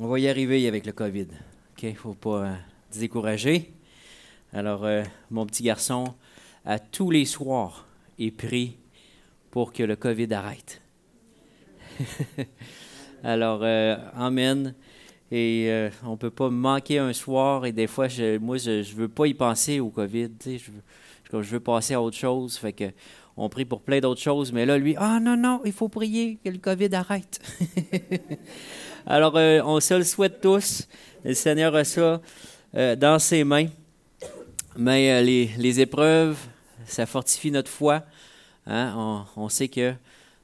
On 0.00 0.06
va 0.06 0.20
y 0.20 0.28
arriver 0.28 0.68
avec 0.68 0.86
le 0.86 0.92
COVID. 0.92 1.26
OK? 1.72 1.82
Il 1.82 1.90
ne 1.90 1.94
faut 1.94 2.14
pas 2.14 2.44
euh, 2.44 2.54
décourager. 2.96 3.72
Alors, 4.52 4.84
euh, 4.84 5.02
mon 5.30 5.44
petit 5.44 5.64
garçon, 5.64 6.14
à 6.64 6.78
tous 6.78 7.10
les 7.10 7.24
soirs, 7.24 7.86
il 8.16 8.32
prie 8.32 8.76
pour 9.50 9.72
que 9.72 9.82
le 9.82 9.96
COVID 9.96 10.32
arrête. 10.32 10.80
Alors, 13.24 13.60
euh, 13.64 13.96
Amen. 14.14 14.74
Et 15.32 15.66
euh, 15.68 15.90
on 16.04 16.12
ne 16.12 16.16
peut 16.16 16.30
pas 16.30 16.48
manquer 16.48 16.98
un 16.98 17.12
soir. 17.12 17.66
Et 17.66 17.72
des 17.72 17.88
fois, 17.88 18.06
moi, 18.40 18.56
je 18.56 18.70
ne 18.78 18.94
veux 18.94 19.08
pas 19.08 19.26
y 19.26 19.34
penser 19.34 19.80
au 19.80 19.90
COVID. 19.90 20.30
Je, 20.46 20.70
veux- 21.32 21.42
je 21.42 21.56
passer 21.56 21.94
à 21.94 22.00
autre 22.00 22.16
chose. 22.16 22.56
Fait 22.56 22.72
que 22.72 22.92
on 23.36 23.48
prie 23.48 23.64
pour 23.64 23.82
plein 23.82 24.00
d'autres 24.00 24.20
choses. 24.20 24.52
Mais 24.52 24.64
là, 24.64 24.78
lui, 24.78 24.94
ah 24.96 25.18
non, 25.20 25.36
non, 25.36 25.60
il 25.64 25.72
faut 25.72 25.88
prier 25.88 26.38
que 26.44 26.50
le 26.50 26.58
COVID 26.58 26.94
arrête. 26.94 27.40
Alors, 29.10 29.38
euh, 29.38 29.62
on 29.64 29.80
se 29.80 29.94
le 29.94 30.04
souhaite 30.04 30.42
tous. 30.42 30.86
Le 31.24 31.32
Seigneur 31.32 31.74
a 31.74 31.82
ça 31.82 32.20
euh, 32.76 32.94
dans 32.94 33.18
ses 33.18 33.42
mains. 33.42 33.68
Mais 34.76 35.10
euh, 35.10 35.22
les, 35.22 35.80
épreuves, 35.80 36.36
ça 36.84 37.06
fortifie 37.06 37.50
notre 37.50 37.70
foi. 37.70 38.02
Hein? 38.66 39.24
On, 39.34 39.48
sait 39.48 39.68
que 39.68 39.94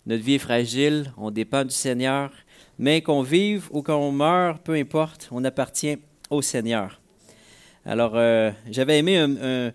notre 0.07 0.23
vie 0.25 0.37
est 0.37 0.39
fragile, 0.39 1.13
on 1.19 1.31
dépend 1.31 1.63
du 1.63 1.75
Seigneur. 1.75 2.31
Mais 2.79 3.03
qu'on 3.03 3.21
vive 3.21 3.69
ou 3.71 3.83
qu'on 3.83 4.11
meure, 4.11 4.59
peu 4.61 4.73
importe, 4.73 5.29
on 5.31 5.45
appartient 5.45 5.99
au 6.31 6.41
Seigneur. 6.41 6.99
Alors, 7.85 8.13
j'avais 8.71 8.99
aimé 8.99 9.19
un, 9.19 9.73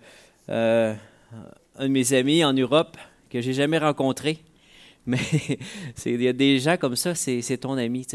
un 0.47 0.95
de 1.79 1.87
mes 1.87 2.13
amis 2.13 2.43
en 2.43 2.53
Europe 2.53 2.97
que 3.29 3.39
j'ai 3.39 3.53
jamais 3.53 3.77
rencontré. 3.77 4.39
Mais 5.05 5.19
il 6.05 6.21
y 6.21 6.27
a 6.27 6.33
des 6.33 6.59
gens 6.59 6.77
comme 6.77 6.95
ça, 6.95 7.15
c'est 7.15 7.57
ton 7.57 7.73
ami. 7.77 8.05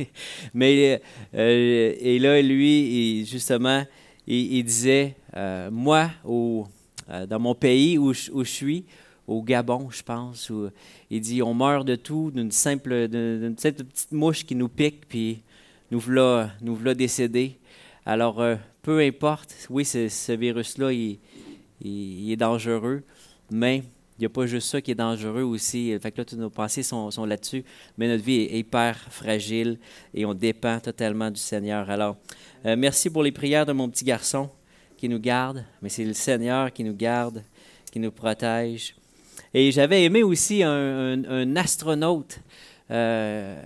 Mais 0.54 1.00
euh, 1.34 1.94
et 1.98 2.18
là, 2.18 2.42
lui, 2.42 3.24
justement, 3.24 3.84
il, 4.26 4.62
disait, 4.64 5.16
euh, 5.36 5.70
moi, 5.70 6.10
au, 6.24 6.66
euh, 7.08 7.26
dans 7.26 7.38
mon 7.38 7.54
pays 7.54 7.96
où, 7.96 8.12
je- 8.12 8.44
suis, 8.44 8.84
au 9.26 9.42
Gabon, 9.42 9.88
je 9.90 10.02
pense, 10.02 10.52
il 11.10 11.20
dit, 11.20 11.42
on 11.42 11.54
meurt 11.54 11.86
de 11.86 11.94
tout, 11.94 12.30
d'une 12.30 12.50
simple, 12.50 13.08
d'une 13.08 13.54
petite 13.54 14.12
mouche 14.12 14.44
qui 14.44 14.54
nous 14.54 14.68
pique, 14.68 15.08
puis 15.08 15.42
nous 15.90 16.00
voilà, 16.00 16.50
nous 16.60 16.74
voilà 16.74 16.94
décédés. 16.94 17.56
Alors, 18.04 18.42
peu 18.82 18.98
importe, 18.98 19.54
oui, 19.70 19.84
ce, 19.84 20.32
virus-là, 20.32 20.92
il, 20.92 21.18
est 22.30 22.36
dangereux, 22.36 23.04
mais 23.50 23.84
n'y 24.22 24.26
a 24.26 24.30
pas 24.30 24.46
juste 24.46 24.68
ça 24.68 24.80
qui 24.80 24.90
est 24.90 24.96
dangereux 24.96 25.42
aussi. 25.42 25.96
Fait 26.00 26.16
là, 26.16 26.24
toutes 26.24 26.38
nos 26.38 26.50
pensées 26.50 26.82
sont, 26.82 27.10
là-dessus, 27.24 27.64
mais 27.98 28.08
notre 28.08 28.22
vie 28.22 28.42
est 28.42 28.58
hyper 28.58 28.96
fragile 29.10 29.78
et 30.14 30.24
on 30.24 30.34
dépend 30.34 30.80
totalement 30.80 31.30
du 31.30 31.40
Seigneur. 31.40 31.90
Alors, 31.90 32.16
euh, 32.64 32.76
merci 32.76 33.10
pour 33.10 33.22
les 33.22 33.32
prières 33.32 33.66
de 33.66 33.72
mon 33.72 33.88
petit 33.88 34.04
garçon 34.04 34.48
qui 34.96 35.08
nous 35.08 35.18
garde, 35.18 35.64
mais 35.82 35.88
c'est 35.88 36.04
le 36.04 36.14
Seigneur 36.14 36.72
qui 36.72 36.84
nous 36.84 36.94
garde, 36.94 37.42
qui 37.90 37.98
nous 37.98 38.12
protège. 38.12 38.94
Et 39.52 39.72
j'avais 39.72 40.04
aimé 40.04 40.22
aussi 40.22 40.62
un, 40.62 41.56
astronaute 41.56 42.38
euh, 42.90 43.60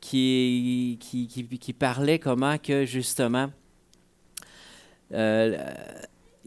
qui 0.00 0.98
parlait 1.78 2.18
comment 2.18 2.58
que 2.58 2.84
justement, 2.84 3.50
euh, 5.12 5.56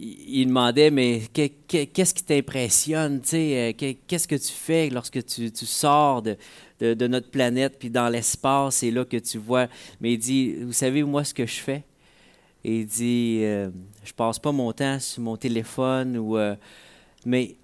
il 0.02 0.46
demandait, 0.48 0.92
mais 0.92 1.22
que- 1.34 1.48
que- 1.68 1.84
qu'est-ce 1.84 2.14
qui 2.14 2.24
t'impressionne? 2.24 3.22
euh, 3.34 3.74
que- 3.74 3.92
Qu'est-ce 4.08 4.28
que 4.28 4.36
tu 4.36 4.52
fais 4.52 4.90
lorsque 4.90 5.24
tu, 5.26 5.52
sors 5.54 6.22
de, 6.22 6.38
de- 6.80 7.08
notre 7.08 7.30
planète, 7.30 7.78
puis 7.78 7.90
dans 7.90 8.08
l'espace, 8.08 8.78
c'est 8.78 8.92
là 8.92 9.04
que 9.04 9.18
tu 9.18 9.38
vois. 9.38 9.68
Mais 10.00 10.14
il 10.14 10.18
dit, 10.18 10.56
vous 10.64 10.72
savez, 10.74 11.04
moi, 11.04 11.24
ce 11.24 11.34
que 11.34 11.46
je 11.46 11.60
fais? 11.60 11.84
Il 12.64 12.86
dit, 12.86 13.40
euh, 13.44 13.70
je 14.04 14.14
passe 14.14 14.40
pas 14.40 14.52
mon 14.52 14.72
temps 14.72 15.00
sur 15.00 15.22
mon 15.22 15.36
téléphone, 15.38 16.18
ou, 16.18 16.38
euh, 16.38 16.56
mais 17.26 17.56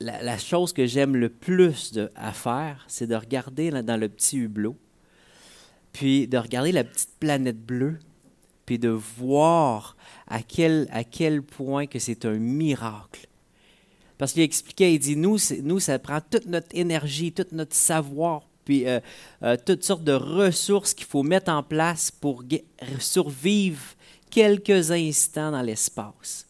la, 0.00 0.22
la 0.22 0.38
chose 0.38 0.72
que 0.72 0.86
j'aime 0.86 1.16
le 1.16 1.28
plus 1.28 1.92
de- 1.92 2.10
à 2.14 2.32
faire, 2.32 2.84
c'est 2.88 3.06
de 3.06 3.14
regarder 3.14 3.70
là, 3.70 3.82
dans 3.82 3.96
le 3.98 4.08
petit 4.08 4.36
hublot, 4.38 4.76
puis 5.92 6.26
de 6.28 6.36
regarder 6.38 6.72
la 6.72 6.84
petite 6.84 7.10
planète 7.18 7.58
bleue, 7.60 7.98
puis 8.66 8.78
de 8.78 8.88
voir 8.88 9.96
à 10.30 10.42
quel, 10.42 10.88
à 10.92 11.04
quel 11.04 11.42
point 11.42 11.86
que 11.86 11.98
c'est 11.98 12.24
un 12.24 12.38
miracle. 12.38 13.26
Parce 14.16 14.32
qu'il 14.32 14.42
expliquait, 14.42 14.94
il 14.94 14.98
dit, 14.98 15.16
nous, 15.16 15.38
nous, 15.62 15.80
ça 15.80 15.98
prend 15.98 16.20
toute 16.20 16.46
notre 16.46 16.68
énergie, 16.72 17.32
tout 17.32 17.46
notre 17.52 17.74
savoir, 17.74 18.42
puis 18.64 18.86
euh, 18.86 19.00
euh, 19.42 19.56
toutes 19.64 19.82
sortes 19.82 20.04
de 20.04 20.12
ressources 20.12 20.94
qu'il 20.94 21.06
faut 21.06 21.24
mettre 21.24 21.50
en 21.50 21.62
place 21.62 22.10
pour 22.10 22.44
survivre 23.00 23.82
quelques 24.30 24.92
instants 24.92 25.50
dans 25.50 25.62
l'espace. 25.62 26.46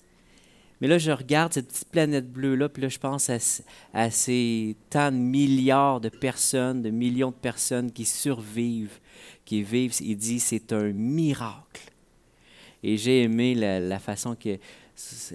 Mais 0.80 0.88
là, 0.88 0.98
je 0.98 1.10
regarde 1.10 1.52
cette 1.52 1.68
petite 1.68 1.91
planète 1.91 2.30
bleue-là, 2.30 2.68
puis 2.68 2.82
là, 2.82 2.88
je 2.88 2.98
pense 2.98 3.30
à, 3.30 3.38
à 3.94 4.10
ces 4.10 4.76
tant 4.91 5.10
de 5.12 5.16
milliards 5.16 6.00
de 6.00 6.08
personnes, 6.08 6.82
de 6.82 6.91
millions 6.91 7.30
de 7.30 7.36
personnes 7.36 7.92
qui 7.92 8.04
survivent, 8.04 8.98
qui 9.44 9.62
vivent. 9.62 9.94
Il 10.00 10.16
dit, 10.16 10.41
c'est 10.41 10.72
un 10.72 10.92
miracle. 10.92 11.90
Et 12.82 12.96
j'ai 12.96 13.22
aimé 13.22 13.54
la, 13.54 13.98
façon 13.98 14.34
que 14.34 14.58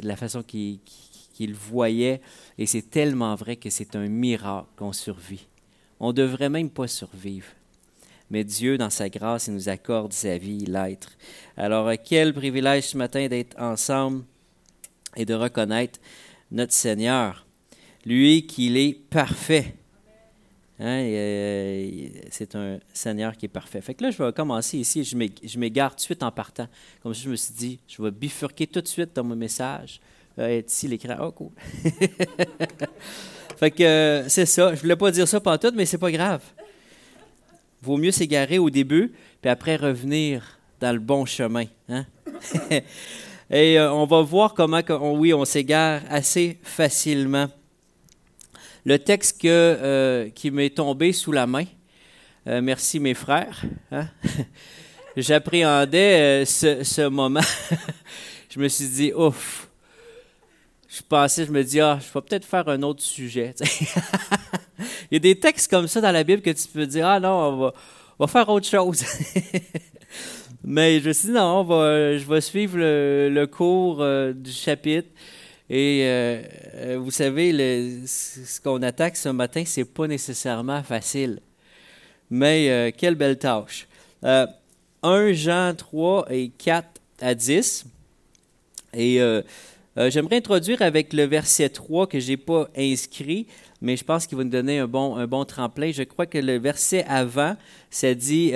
la 0.01 0.15
façon 0.15 0.43
qu'il 0.43 0.79
qu'il 1.35 1.53
voyait, 1.53 2.21
et 2.57 2.65
c'est 2.65 2.89
tellement 2.89 3.35
vrai 3.35 3.57
que 3.57 3.69
c'est 3.69 3.95
un 3.95 4.07
miracle 4.07 4.69
qu'on 4.77 4.93
survit. 4.93 5.45
On 5.99 6.07
ne 6.07 6.13
devrait 6.13 6.49
même 6.49 6.69
pas 6.69 6.87
survivre. 6.87 7.47
Mais 8.29 8.43
Dieu, 8.43 8.77
dans 8.77 8.89
sa 8.89 9.09
grâce, 9.09 9.47
il 9.47 9.53
nous 9.53 9.69
accorde 9.69 10.13
sa 10.13 10.37
vie, 10.37 10.65
l'être. 10.65 11.11
Alors, 11.57 11.87
euh, 11.87 11.95
quel 12.03 12.33
privilège 12.33 12.85
ce 12.85 12.97
matin 12.97 13.27
d'être 13.27 13.59
ensemble 13.59 14.23
et 15.15 15.25
de 15.25 15.33
reconnaître 15.33 15.99
notre 16.51 16.73
Seigneur, 16.73 17.45
lui 18.05 18.47
qu'il 18.47 18.77
est 18.77 18.93
parfait. 18.93 19.75
Hein, 20.79 20.99
et, 20.99 21.15
euh, 21.15 22.19
c'est 22.31 22.53
un 22.55 22.79
Seigneur 22.93 23.37
qui 23.37 23.45
est 23.45 23.49
parfait. 23.49 23.79
Fait 23.81 23.93
que 23.93 24.03
là, 24.03 24.11
je 24.11 24.21
vais 24.21 24.33
commencer 24.33 24.77
ici. 24.77 25.01
M'ég- 25.15 25.39
je 25.43 25.57
m'égare 25.57 25.91
tout 25.91 25.97
de 25.97 26.01
suite 26.01 26.23
en 26.23 26.31
partant. 26.31 26.67
Comme 27.01 27.13
ça, 27.13 27.21
je 27.23 27.29
me 27.29 27.35
suis 27.35 27.53
dit, 27.53 27.79
je 27.87 28.01
vais 28.01 28.11
bifurquer 28.11 28.67
tout 28.67 28.81
de 28.81 28.87
suite 28.87 29.15
dans 29.15 29.23
mon 29.23 29.35
message. 29.35 30.01
Être 30.37 30.69
ici, 30.69 30.87
l'écran. 30.89 31.15
Oh, 31.21 31.31
cool. 31.31 31.51
fait 33.57 33.71
que 33.71 33.83
euh, 33.83 34.27
c'est 34.27 34.45
ça. 34.45 34.75
Je 34.75 34.81
voulais 34.81 34.97
pas 34.97 35.11
dire 35.11 35.27
ça 35.27 35.39
tout, 35.39 35.71
mais 35.73 35.85
c'est 35.85 35.97
pas 35.97 36.11
grave. 36.11 36.41
Vaut 37.81 37.97
mieux 37.97 38.11
s'égarer 38.11 38.59
au 38.59 38.69
début, 38.69 39.13
puis 39.41 39.49
après 39.49 39.77
revenir 39.77 40.59
dans 40.81 40.91
le 40.91 40.99
bon 40.99 41.25
chemin. 41.25 41.65
Hein? 41.87 42.05
Et 43.49 43.79
euh, 43.79 43.93
on 43.93 44.05
va 44.05 44.21
voir 44.23 44.53
comment, 44.53 44.81
oui, 45.13 45.33
on 45.33 45.45
s'égare 45.45 46.01
assez 46.09 46.57
facilement. 46.63 47.47
Le 48.87 48.99
texte 48.99 49.43
euh, 49.45 50.29
qui 50.29 50.51
m'est 50.51 50.69
tombé 50.69 51.11
sous 51.11 51.31
la 51.31 51.47
main, 51.47 51.65
euh, 52.45 52.61
merci 52.61 52.99
mes 52.99 53.15
frères, 53.15 53.63
hein? 53.91 54.07
j'appréhendais 55.17 56.43
euh, 56.43 56.45
ce, 56.45 57.07
moment. 57.07 57.41
je 58.49 58.59
me 58.59 58.67
suis 58.67 58.87
dit, 58.87 59.11
ouf, 59.11 59.67
je 60.87 61.01
pensais, 61.01 61.47
je 61.47 61.51
me 61.51 61.63
dis, 61.63 61.81
ah, 61.81 61.97
je 61.99 62.13
vais 62.13 62.25
peut-être 62.27 62.45
faire 62.45 62.69
un 62.69 62.83
autre 62.83 63.01
sujet. 63.01 63.55
Il 64.79 65.13
y 65.13 65.15
a 65.15 65.19
des 65.19 65.39
textes 65.39 65.67
comme 65.71 65.87
ça 65.87 65.99
dans 65.99 66.11
la 66.11 66.23
Bible 66.23 66.43
que 66.43 66.51
tu 66.51 66.67
peux 66.67 66.85
dire, 66.85 67.07
ah 67.07 67.19
non, 67.19 67.73
on 68.19 68.23
va, 68.23 68.27
faire 68.27 68.47
autre 68.49 68.67
chose. 68.67 69.03
Mais 70.63 70.99
je 70.99 71.07
me 71.07 71.13
suis 71.13 71.27
dit, 71.29 71.33
non, 71.33 71.65
je 71.67 72.23
vais 72.23 72.41
suivre 72.41 72.77
le, 72.77 73.45
cours 73.45 74.05
du 74.35 74.51
chapitre. 74.51 75.09
Et 75.69 76.01
euh, 76.03 76.43
euh, 76.75 76.99
vous 76.99 77.11
savez, 77.11 77.51
ce 78.05 78.61
qu'on 78.61 78.81
attaque 78.83 79.17
ce 79.17 79.29
matin, 79.29 79.63
c'est 79.65 79.85
pas 79.85 80.07
nécessairement 80.07 80.83
facile. 80.83 81.39
Mais 82.29 82.69
euh, 82.69 82.91
quelle 82.95 83.15
belle 83.15 83.37
tâche. 83.37 83.87
Euh, 84.23 84.45
1 85.01 85.33
Jean 85.33 85.73
3 85.75 86.27
et 86.29 86.49
4 86.49 87.01
à 87.21 87.33
10. 87.33 87.85
Et 88.93 89.19
j'aimerais 89.97 90.37
introduire 90.37 90.81
avec 90.81 91.13
le 91.13 91.23
verset 91.23 91.69
3 91.69 92.07
que 92.07 92.19
je 92.19 92.29
n'ai 92.29 92.37
pas 92.37 92.69
inscrit, 92.77 93.45
mais 93.81 93.97
je 93.97 94.03
pense 94.03 94.25
qu'il 94.25 94.37
va 94.37 94.43
nous 94.43 94.49
donner 94.49 94.79
un 94.79 94.87
bon, 94.87 95.15
un 95.17 95.27
bon 95.27 95.43
tremplin. 95.45 95.91
Je 95.91 96.03
crois 96.03 96.25
que 96.25 96.37
le 96.37 96.57
verset 96.57 97.03
avant, 97.07 97.55
ça 97.89 98.13
dit 98.13 98.53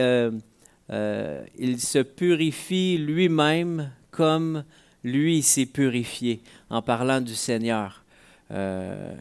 Il 0.89 1.79
se 1.79 1.99
purifie 1.99 2.97
lui-même 2.97 3.91
comme 4.11 4.63
lui 5.03 5.41
s'est 5.41 5.65
purifié, 5.65 6.41
en 6.69 6.81
parlant 6.81 7.21
du 7.21 7.35
Seigneur. 7.35 8.03
Euh, 8.51 9.13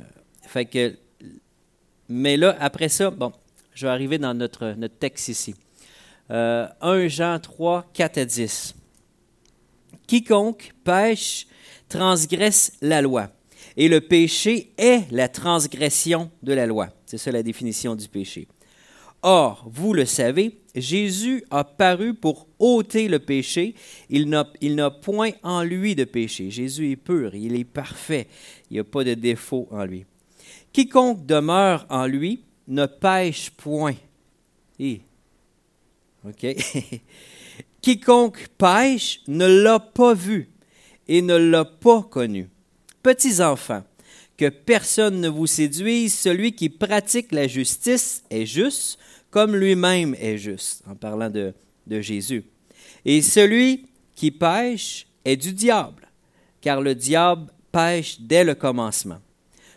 mais 2.08 2.36
là, 2.36 2.56
après 2.58 2.88
ça, 2.88 3.10
bon, 3.10 3.32
je 3.74 3.86
vais 3.86 3.92
arriver 3.92 4.18
dans 4.18 4.34
notre, 4.34 4.74
notre 4.76 4.96
texte 4.96 5.28
ici. 5.28 5.54
Euh, 6.30 6.66
1 6.80 7.08
Jean 7.08 7.38
3, 7.38 7.86
4 7.92 8.18
à 8.18 8.24
10. 8.24 8.74
Quiconque 10.06 10.72
pêche 10.84 11.46
transgresse 11.88 12.72
la 12.80 13.00
loi. 13.02 13.30
Et 13.76 13.88
le 13.88 14.00
péché 14.00 14.72
est 14.76 15.10
la 15.10 15.28
transgression 15.28 16.30
de 16.42 16.52
la 16.52 16.66
loi. 16.66 16.88
C'est 17.06 17.18
ça 17.18 17.30
la 17.30 17.42
définition 17.42 17.94
du 17.94 18.08
péché. 18.08 18.48
Or, 19.22 19.66
vous 19.70 19.94
le 19.94 20.04
savez, 20.04 20.60
Jésus 20.80 21.44
a 21.50 21.64
paru 21.64 22.14
pour 22.14 22.46
ôter 22.58 23.08
le 23.08 23.18
péché. 23.18 23.74
Il 24.10 24.28
n'a 24.28 24.90
point 24.90 25.30
en 25.42 25.62
lui 25.62 25.94
de 25.94 26.04
péché. 26.04 26.50
Jésus 26.50 26.90
est 26.90 26.96
pur, 26.96 27.34
il 27.34 27.54
est 27.56 27.64
parfait. 27.64 28.28
Il 28.70 28.74
n'y 28.74 28.80
a 28.80 28.84
pas 28.84 29.04
de 29.04 29.14
défaut 29.14 29.68
en 29.70 29.84
lui. 29.84 30.04
Quiconque 30.72 31.26
demeure 31.26 31.86
en 31.88 32.06
lui 32.06 32.42
ne 32.66 32.86
pêche 32.86 33.50
point. 33.50 33.94
OK? 36.24 36.46
Quiconque 37.80 38.48
pêche 38.58 39.20
ne 39.26 39.46
l'a 39.46 39.78
pas 39.80 40.14
vu 40.14 40.48
et 41.06 41.22
ne 41.22 41.36
l'a 41.36 41.64
pas 41.64 42.02
connu. 42.02 42.48
Petits 43.02 43.40
enfants, 43.40 43.84
que 44.36 44.48
personne 44.48 45.20
ne 45.20 45.28
vous 45.28 45.46
séduise, 45.46 46.14
celui 46.14 46.52
qui 46.52 46.68
pratique 46.68 47.32
la 47.32 47.48
justice 47.48 48.22
est 48.30 48.46
juste, 48.46 48.98
comme 49.30 49.56
lui-même 49.56 50.14
est 50.18 50.38
juste, 50.38 50.82
en 50.88 50.94
parlant 50.94 51.30
de, 51.30 51.52
de 51.86 52.00
Jésus. 52.00 52.44
Et 53.04 53.22
celui 53.22 53.86
qui 54.14 54.30
pêche 54.30 55.06
est 55.24 55.36
du 55.36 55.52
diable, 55.52 56.08
car 56.60 56.80
le 56.80 56.94
diable 56.94 57.52
pêche 57.70 58.20
dès 58.20 58.44
le 58.44 58.54
commencement. 58.54 59.20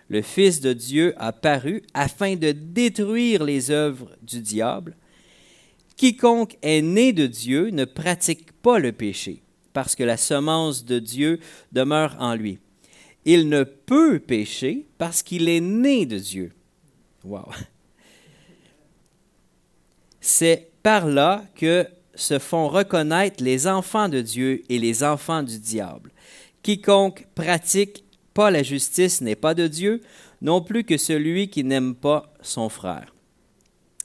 Le 0.09 0.21
Fils 0.21 0.59
de 0.59 0.73
Dieu 0.73 1.13
a 1.17 1.31
paru 1.31 1.83
afin 1.93 2.35
de 2.35 2.51
détruire 2.51 3.43
les 3.43 3.71
œuvres 3.71 4.11
du 4.21 4.41
diable. 4.41 4.97
Quiconque 5.95 6.57
est 6.61 6.81
né 6.81 7.13
de 7.13 7.27
Dieu 7.27 7.69
ne 7.69 7.85
pratique 7.85 8.51
pas 8.61 8.79
le 8.79 8.91
péché, 8.91 9.41
parce 9.73 9.95
que 9.95 10.03
la 10.03 10.17
semence 10.17 10.83
de 10.83 10.99
Dieu 10.99 11.39
demeure 11.71 12.15
en 12.19 12.35
lui. 12.35 12.59
Il 13.23 13.49
ne 13.49 13.63
peut 13.63 14.19
pécher 14.19 14.87
parce 14.97 15.21
qu'il 15.21 15.47
est 15.47 15.61
né 15.61 16.05
de 16.05 16.17
Dieu. 16.17 16.51
Wow. 17.23 17.51
C'est 20.21 20.71
par 20.83 21.07
là 21.07 21.43
que 21.55 21.85
se 22.15 22.39
font 22.39 22.67
reconnaître 22.67 23.43
les 23.43 23.67
enfants 23.67 24.07
de 24.07 24.21
Dieu 24.21 24.63
et 24.69 24.79
les 24.79 25.03
enfants 25.03 25.43
du 25.43 25.59
diable. 25.59 26.11
Quiconque 26.61 27.27
pratique 27.35 28.05
pas 28.33 28.51
la 28.51 28.63
justice 28.63 29.21
n'est 29.21 29.35
pas 29.35 29.53
de 29.53 29.67
Dieu, 29.67 30.01
non 30.41 30.61
plus 30.61 30.83
que 30.83 30.97
celui 30.97 31.49
qui 31.49 31.63
n'aime 31.63 31.95
pas 31.95 32.33
son 32.41 32.69
frère. 32.69 33.13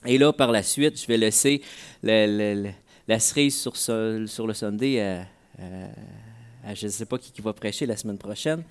Et 0.05 0.19
là, 0.19 0.33
par 0.33 0.53
la 0.53 0.63
suite, 0.63 1.01
je 1.01 1.07
vais 1.07 1.17
laisser 1.17 1.63
la, 2.03 3.19
cerise 3.19 3.61
sur, 3.61 4.47
le 4.47 4.53
Sunday 4.55 5.01
à, 5.01 6.75
je 6.75 6.87
ne 6.87 6.91
sais 6.91 7.07
pas 7.07 7.19
qui, 7.19 7.41
va 7.41 7.53
prêcher 7.53 7.87
la 7.87 7.97
semaine 7.97 8.19
prochaine, 8.19 8.63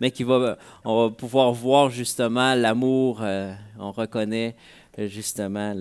mais 0.00 0.10
qui 0.10 0.22
va, 0.22 0.58
on 0.84 1.08
va 1.08 1.14
pouvoir 1.14 1.52
voir 1.52 1.90
justement 1.90 2.54
l'amour, 2.54 3.20
euh, 3.22 3.52
on 3.78 3.92
reconnaît 3.92 4.56
euh, 4.98 5.08
justement 5.08 5.74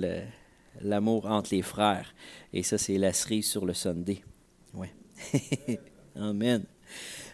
l'amour 0.81 1.25
entre 1.25 1.53
les 1.53 1.62
frères. 1.62 2.13
Et 2.53 2.63
ça, 2.63 2.77
c'est 2.77 2.97
la 2.97 3.13
cerise 3.13 3.47
sur 3.47 3.65
le 3.65 3.73
Sunday. 3.73 4.21
Ouais. 4.73 4.94
Amen. 6.15 6.63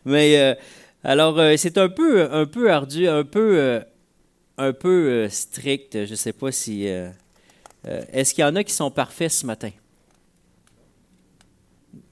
Mais 0.06 0.40
euh, 0.40 0.56
alors, 1.04 1.40
c'est 1.58 1.78
un 1.78 1.90
peu, 1.90 2.32
un 2.32 2.46
peu 2.46 2.72
ardu, 2.72 3.08
un 3.08 3.24
peu, 3.24 3.82
un 4.58 4.74
peu 4.74 5.28
strict. 5.30 6.06
Je 6.06 6.12
ne 6.12 6.16
sais 6.16 6.34
pas 6.34 6.52
si. 6.52 6.86
Est-ce 7.84 8.34
qu'il 8.34 8.42
y 8.42 8.46
en 8.46 8.56
a 8.56 8.64
qui 8.64 8.74
sont 8.74 8.92
parfaits 8.92 9.32
ce 9.32 9.46
matin? 9.46 9.72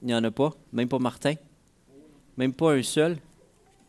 Il 0.02 0.08
n'y 0.08 0.14
en 0.14 0.22
a 0.24 0.30
pas, 0.30 0.52
même 0.72 0.88
pas 0.88 0.98
Martin? 0.98 1.34
Même 2.36 2.52
pas 2.52 2.74
un 2.74 2.82
seul? 2.82 3.16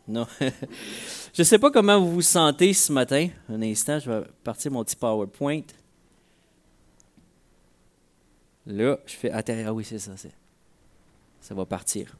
Non. 0.08 0.26
je 0.40 1.42
ne 1.42 1.44
sais 1.44 1.60
pas 1.60 1.70
comment 1.70 2.00
vous 2.00 2.14
vous 2.14 2.22
sentez 2.22 2.74
ce 2.74 2.92
matin. 2.92 3.28
Un 3.50 3.62
instant, 3.62 4.00
je 4.00 4.10
vais 4.10 4.24
partir 4.44 4.72
mon 4.72 4.84
petit 4.84 4.96
PowerPoint. 4.96 5.62
Là, 8.68 9.00
je 9.06 9.14
fais. 9.14 9.32
Attends, 9.32 9.64
ah 9.66 9.74
oui, 9.74 9.86
c'est 9.86 9.98
ça. 9.98 10.14
Ça 11.40 11.56
va 11.56 11.66
partir. 11.66 12.18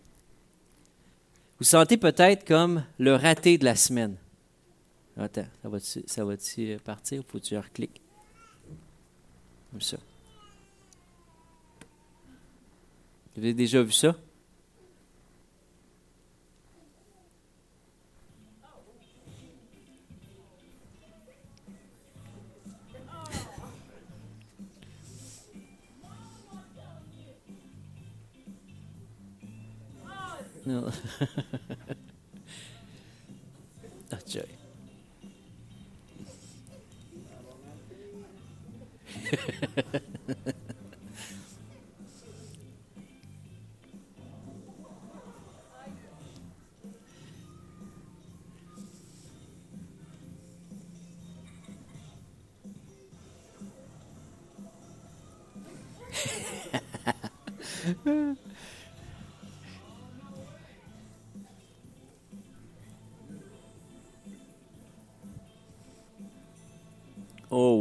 Vous 1.60 1.66
sentez 1.66 1.98
peut-être 1.98 2.48
comme 2.48 2.84
le 2.98 3.16
raté 3.16 3.58
de 3.58 3.66
la 3.66 3.76
semaine. 3.76 4.16
Attends, 5.18 5.48
ça 5.62 5.70
va-tu 5.70 6.04
ça 6.06 6.24
va 6.24 6.36
partir? 6.84 7.24
Faut 7.28 7.40
que 7.40 7.44
tu 7.44 7.58
recliques. 7.58 8.02
Comme 9.72 9.82
ça. 9.82 9.98
Vous 13.36 13.42
avez 13.42 13.54
déjà 13.54 13.84
vu 13.84 13.92
ça? 13.92 14.16
No. 30.68 30.92
That's 34.10 34.36
right. 34.36 34.50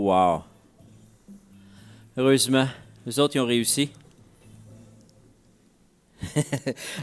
wow. 0.06 0.44
Heureusement, 2.16 2.68
les 3.04 3.18
autres, 3.18 3.34
ils 3.34 3.40
ont 3.40 3.46
réussi. 3.46 3.90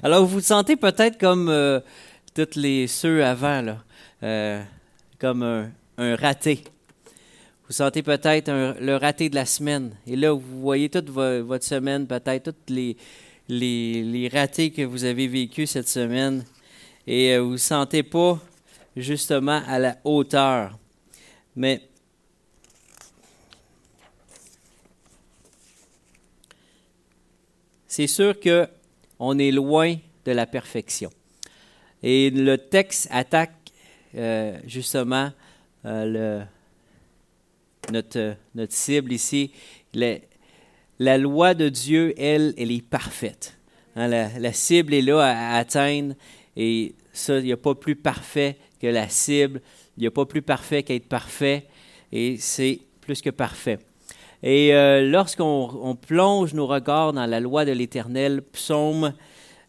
Alors, 0.04 0.26
vous 0.26 0.36
vous 0.36 0.42
sentez 0.42 0.78
peut-être 0.78 1.20
comme 1.20 1.50
euh, 1.50 1.82
tous 2.34 2.56
les 2.56 2.88
ceux 2.88 3.26
avant, 3.26 3.62
là, 3.62 3.84
euh, 4.24 4.64
comme 5.20 5.44
un, 5.44 6.16
raté. 6.16 6.64
Vous 7.68 7.74
sentez 7.74 8.04
peut-être 8.04 8.50
le 8.80 8.96
raté 8.96 9.30
de 9.30 9.36
la 9.36 9.46
semaine. 9.46 9.92
Et 10.08 10.16
là, 10.16 10.32
vous 10.32 10.62
voyez 10.62 10.90
toute 10.90 11.10
votre 11.10 11.66
semaine, 11.66 12.08
peut-être 12.08 12.52
tous 12.52 12.74
les, 13.50 14.30
ratés 14.32 14.72
que 14.72 14.84
vous 14.84 15.04
avez 15.04 15.28
vécus 15.28 15.72
cette 15.72 15.90
semaine. 15.90 16.46
Et 17.06 17.34
euh, 17.34 17.42
vous 17.42 17.48
ne 17.48 17.52
vous 17.52 17.58
sentez 17.58 18.02
pas 18.02 18.40
justement 18.96 19.62
à 19.68 19.78
la 19.78 19.98
hauteur. 20.06 20.78
Mais 21.56 21.82
c'est 27.94 28.08
sûr 28.08 28.34
qu'on 28.40 29.38
est 29.38 29.52
loin 29.52 29.98
de 30.26 30.32
la 30.32 30.48
perfection. 30.48 31.12
Et 32.02 32.32
le 32.32 32.58
texte 32.58 33.08
attaque 33.12 33.54
euh, 34.16 34.58
justement 34.66 35.32
euh, 35.86 36.44
notre, 37.92 38.36
notre, 38.56 38.74
cible 38.74 39.14
ici. 39.14 39.52
la 39.94 41.18
loi 41.20 41.54
de 41.54 41.70
Dieu, 41.70 42.16
elle, 42.18 42.56
elle 42.58 42.72
est 42.72 42.82
parfaite. 42.82 43.60
Hein, 43.96 44.08
la, 44.08 44.54
cible 44.54 44.96
est 44.96 45.04
là 45.04 45.20
à, 45.20 45.58
atteindre 45.58 46.16
et 46.58 46.96
ça, 47.12 47.38
il 47.38 47.46
n'y 47.46 47.52
a 47.52 47.58
pas 47.58 47.76
plus 47.76 47.96
parfait 47.96 48.58
que 48.82 48.88
la 48.88 49.08
cible. 49.08 49.62
Il 49.98 50.02
n'y 50.02 50.08
a 50.08 50.12
pas 50.12 50.26
plus 50.26 50.42
parfait 50.42 50.82
qu'être 50.82 51.08
parfait 51.08 51.68
et 52.12 52.38
c'est 52.40 52.80
plus 53.02 53.22
que 53.22 53.30
parfait. 53.30 53.78
Et 54.44 54.76
euh, 54.76 55.10
lorsqu'on 55.10 55.98
plonge 56.00 56.54
nos 56.54 56.68
regards 56.68 57.14
dans 57.14 57.26
la 57.26 57.40
loi 57.40 57.64
de 57.64 57.72
l'Éternel, 57.72 58.42
psaume, 58.42 59.14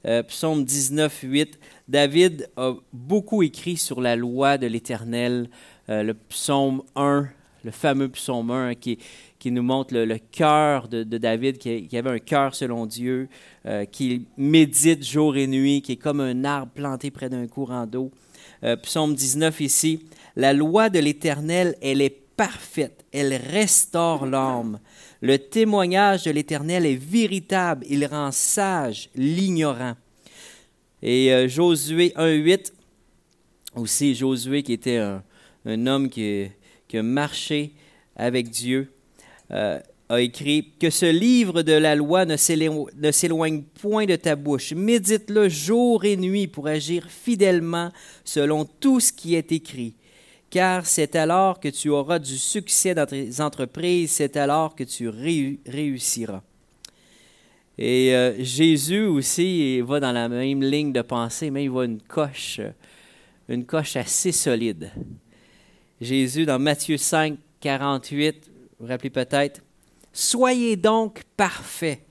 euh, 0.05 0.25
psaume 0.25 0.65
19, 0.65 1.21
8, 1.23 1.61
David 1.87 2.51
a 2.57 2.73
beaucoup 2.93 3.45
écrit 3.45 3.77
sur 3.77 4.01
la 4.01 4.17
loi 4.17 4.59
de 4.59 4.67
l'Éternel. 4.67 5.49
Euh, 5.89 6.03
le 6.03 6.15
psaume 6.15 6.83
1, 6.97 7.29
le 7.63 7.71
fameux 7.71 8.09
psaume 8.09 8.51
1 8.51 8.75
qui, 8.75 8.99
nous 9.47 9.63
montre 9.63 9.95
le, 9.95 10.19
cœur 10.19 10.89
de, 10.89 11.05
David, 11.05 11.59
qui, 11.59 11.87
qui, 11.87 11.97
avait 11.97 12.11
un 12.11 12.19
cœur 12.19 12.55
selon 12.55 12.87
Dieu, 12.87 13.29
qui 13.93 14.27
médite 14.39 15.05
jour 15.05 15.37
et 15.37 15.47
nuit, 15.47 15.83
qui 15.83 15.93
est 15.93 15.97
comme 15.97 16.21
un 16.21 16.45
arbre 16.45 16.73
planté 16.73 17.11
près 17.11 17.29
d'un 17.29 17.47
courant 17.47 17.87
d'eau. 17.87 18.11
psaume 18.83 19.15
19 19.15 19.61
ici, 19.61 20.01
la 20.35 20.55
loi 20.55 20.89
de 20.89 20.99
l'Éternel, 20.99 21.77
elle 21.83 22.01
est 22.01 22.24
parfaite, 22.37 23.05
elle 23.13 23.35
restaure 23.35 24.27
l'âme. 24.27 24.81
Le 25.21 25.39
témoignage 25.39 26.25
de 26.25 26.31
l'Éternel 26.31 26.87
est 26.87 26.97
véritable, 26.97 27.87
il 27.89 28.05
rend 28.07 28.33
sage 28.33 29.11
l'ignorant. 29.15 29.95
Et 31.03 31.33
euh, 31.33 31.49
Josué 31.49 32.13
1.8, 32.17 32.73
aussi 33.77 34.15
Josué 34.15 34.63
qui 34.63 34.73
était 34.73 34.99
un, 34.99 35.87
homme 35.87 36.09
qui, 36.09 36.47
qui, 36.89 36.99
a 36.99 37.03
marché 37.03 37.73
avec 38.17 38.51
Dieu, 38.51 38.93
euh, 39.51 39.79
a 40.09 40.21
écrit 40.21 40.73
Que 40.81 40.91
ce 40.91 41.07
livre 41.07 41.63
de 41.63 41.73
la 41.73 41.95
loi 41.95 42.25
ne 42.25 42.37
s'éloigne 42.37 43.63
point 43.81 44.07
de 44.07 44.17
ta 44.17 44.37
bouche. 44.37 44.73
Médite-le 44.73 45.49
jour 45.49 46.05
et 46.05 46.17
nuit 46.17 46.47
pour 46.47 46.67
agir 46.67 47.07
fidèlement 47.09 47.91
selon 48.25 48.65
tout 48.65 49.01
ce 49.01 49.13
qui 49.13 49.35
est 49.35 49.53
écrit. 49.53 49.95
Car 50.55 50.87
c'est 50.87 51.17
alors 51.17 51.59
que 51.59 51.67
tu 51.67 51.89
auras 51.89 52.21
du 52.21 52.39
succès 52.39 52.95
dans 52.95 53.07
tes 53.07 53.41
entreprises, 53.41 54.13
c'est 54.13 54.37
alors 54.37 54.77
que 54.77 54.85
tu 54.85 55.09
réussiras. 55.09 56.43
Et 57.77 58.15
euh, 58.15 58.37
Jésus 58.39 59.03
aussi 59.03 59.81
va 59.81 59.99
dans 59.99 60.13
la 60.13 60.29
même 60.29 60.63
ligne 60.63 60.93
de 60.93 61.03
pensée, 61.03 61.51
mais 61.51 61.65
il 61.65 61.73
va 61.73 61.87
une 61.87 62.01
coche, 62.01 62.61
une 63.49 63.67
coche 63.67 63.97
assez 63.97 64.31
solide. 64.31 64.93
Jésus, 66.01 66.47
dans 66.47 66.61
Matthieu 66.61 66.99
5, 66.99 67.37
48, 67.59 68.45
vous 68.47 68.53
vous 68.79 68.87
rappelez 68.87 69.11
peut-être, 69.11 69.61
Soyez 70.13 70.77
donc 70.77 71.25
parfaits, 71.37 72.07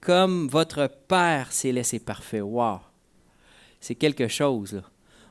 comme 0.00 0.48
votre 0.48 0.90
Père 1.06 1.52
s'est 1.52 1.70
laissé 1.70 2.00
parfait. 2.00 2.40
Wow! 2.40 2.80
C'est 3.78 3.94
quelque 3.94 4.26
chose. 4.26 4.82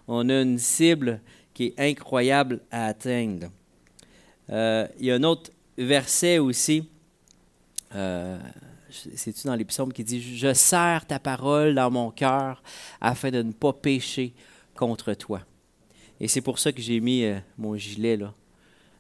On 0.08 0.30
a 0.30 0.42
une 0.42 0.58
cible 0.58 1.20
qui 1.54 1.66
est 1.66 1.80
incroyable 1.80 2.62
à 2.72 2.88
atteindre. 2.88 3.48
Euh, 4.50 4.88
il 5.00 5.06
y 5.06 5.12
a 5.12 5.16
un 5.16 5.24
autre 5.24 5.52
verset 5.78 6.38
aussi, 6.40 6.90
euh, 7.96 8.38
c'est-tu 8.90 9.48
dans 9.48 9.56
les 9.56 9.66
psaumes 9.66 9.94
qui 9.94 10.04
dit 10.04 10.22
Je 10.22 10.54
serre 10.54 11.06
ta 11.06 11.20
parole 11.20 11.76
dans 11.76 11.90
mon 11.90 12.12
cœur 12.12 12.62
afin 13.02 13.32
de 13.32 13.42
ne 13.42 13.52
pas 13.52 13.74
pécher 13.74 14.34
contre 14.76 15.14
toi. 15.14 15.42
Et 16.20 16.28
c'est 16.28 16.42
pour 16.42 16.60
ça 16.60 16.72
que 16.72 16.82
j'ai 16.82 17.00
mis 17.00 17.24
euh, 17.24 17.40
mon 17.58 17.76
gilet 17.76 18.18
là. 18.18 18.34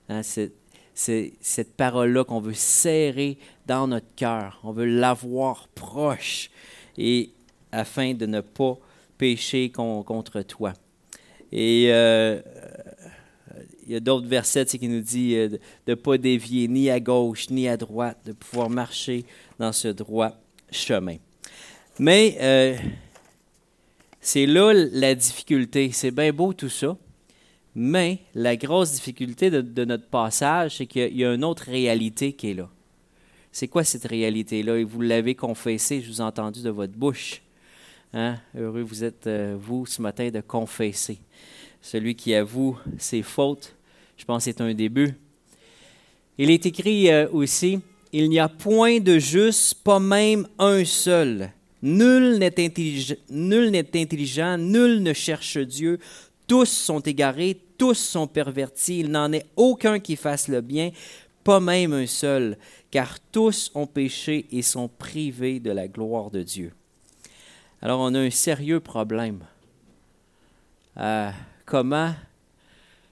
Hein, 0.09 0.21
c'est 0.23 0.51
cette 0.93 1.75
parole-là 1.75 2.23
qu'on 2.23 2.39
veut 2.39 2.53
serrer 2.53 3.37
dans 3.65 3.87
notre 3.87 4.13
cœur. 4.15 4.59
On 4.63 4.71
veut 4.71 4.85
l'avoir 4.85 5.67
proche 5.69 6.51
et 6.97 7.31
afin 7.71 8.13
de 8.13 8.25
ne 8.25 8.41
pas 8.41 8.77
pécher 9.17 9.71
contre 9.71 10.41
toi. 10.43 10.73
Et 11.55 11.91
euh, 11.91 12.41
il 13.85 13.93
y 13.93 13.95
a 13.95 13.99
d'autres 13.99 14.25
versets 14.27 14.65
qui 14.65 14.87
nous 14.87 15.01
disent 15.01 15.35
euh, 15.37 15.49
de 15.49 15.59
ne 15.89 15.93
pas 15.93 16.17
dévier 16.17 16.67
ni 16.67 16.89
à 16.89 16.99
gauche 16.99 17.51
ni 17.51 17.67
à 17.67 17.77
droite, 17.77 18.17
de 18.25 18.31
pouvoir 18.31 18.71
marcher 18.71 19.23
dans 19.59 19.71
ce 19.71 19.87
droit 19.89 20.31
chemin. 20.71 21.17
Mais 21.99 22.37
euh, 22.41 22.75
c'est 24.19 24.47
là 24.47 24.73
la 24.73 25.13
difficulté. 25.13 25.91
C'est 25.91 26.09
bien 26.09 26.33
beau 26.33 26.53
tout 26.53 26.69
ça, 26.69 26.97
mais 27.75 28.17
la 28.33 28.55
grosse 28.55 28.93
difficulté 28.93 29.51
de, 29.51 29.85
notre 29.85 30.07
passage, 30.07 30.77
c'est 30.77 30.87
qu'il 30.87 31.15
y 31.15 31.23
a 31.23 31.35
une 31.35 31.43
autre 31.43 31.65
réalité 31.67 32.33
qui 32.33 32.49
est 32.49 32.55
là. 32.55 32.69
C'est 33.51 33.67
quoi 33.67 33.83
cette 33.83 34.05
réalité-là? 34.05 34.77
Et 34.77 34.83
vous 34.83 35.01
l'avez 35.01 35.35
confessé, 35.35 36.01
je 36.01 36.09
vous 36.09 36.19
ai 36.19 36.23
entendu 36.23 36.63
de 36.63 36.71
votre 36.71 36.93
bouche. 36.93 37.43
Hein? 38.13 38.37
Heureux 38.55 38.81
vous 38.81 39.03
êtes, 39.03 39.25
euh, 39.27 39.57
vous, 39.59 39.85
ce 39.85 40.01
matin, 40.01 40.29
de 40.29 40.41
confesser. 40.41 41.19
Celui 41.81 42.15
qui 42.15 42.33
avoue 42.35 42.77
ses 42.97 43.23
fautes, 43.23 43.75
je 44.17 44.25
pense 44.25 44.43
c'est 44.43 44.61
un 44.61 44.73
début. 44.73 45.15
Il 46.37 46.49
est 46.49 46.65
écrit 46.65 47.11
euh, 47.11 47.27
aussi, 47.31 47.79
il 48.11 48.29
n'y 48.29 48.39
a 48.39 48.47
point 48.47 48.99
de 48.99 49.17
juste, 49.17 49.83
pas 49.83 49.99
même 49.99 50.47
un 50.59 50.85
seul. 50.85 51.51
Nul 51.81 52.37
n'est 52.37 52.59
intelligent, 52.59 54.57
nul 54.57 55.03
ne 55.03 55.13
cherche 55.13 55.57
Dieu. 55.57 55.99
Tous 56.47 56.69
sont 56.69 56.99
égarés, 56.99 57.59
tous 57.77 57.95
sont 57.95 58.27
pervertis, 58.27 58.99
il 58.99 59.09
n'en 59.09 59.33
est 59.33 59.45
aucun 59.55 59.99
qui 59.99 60.15
fasse 60.15 60.47
le 60.47 60.61
bien, 60.61 60.91
pas 61.43 61.59
même 61.59 61.93
un 61.93 62.05
seul, 62.05 62.57
car 62.91 63.19
tous 63.31 63.71
ont 63.73 63.87
péché 63.87 64.45
et 64.51 64.61
sont 64.61 64.87
privés 64.87 65.59
de 65.59 65.71
la 65.71 65.87
gloire 65.87 66.29
de 66.31 66.43
Dieu. 66.43 66.71
Alors 67.83 67.99
on 67.99 68.13
a 68.15 68.19
un 68.19 68.29
sérieux 68.29 68.79
problème. 68.79 69.39
Euh, 70.95 71.29
comment, 71.65 72.15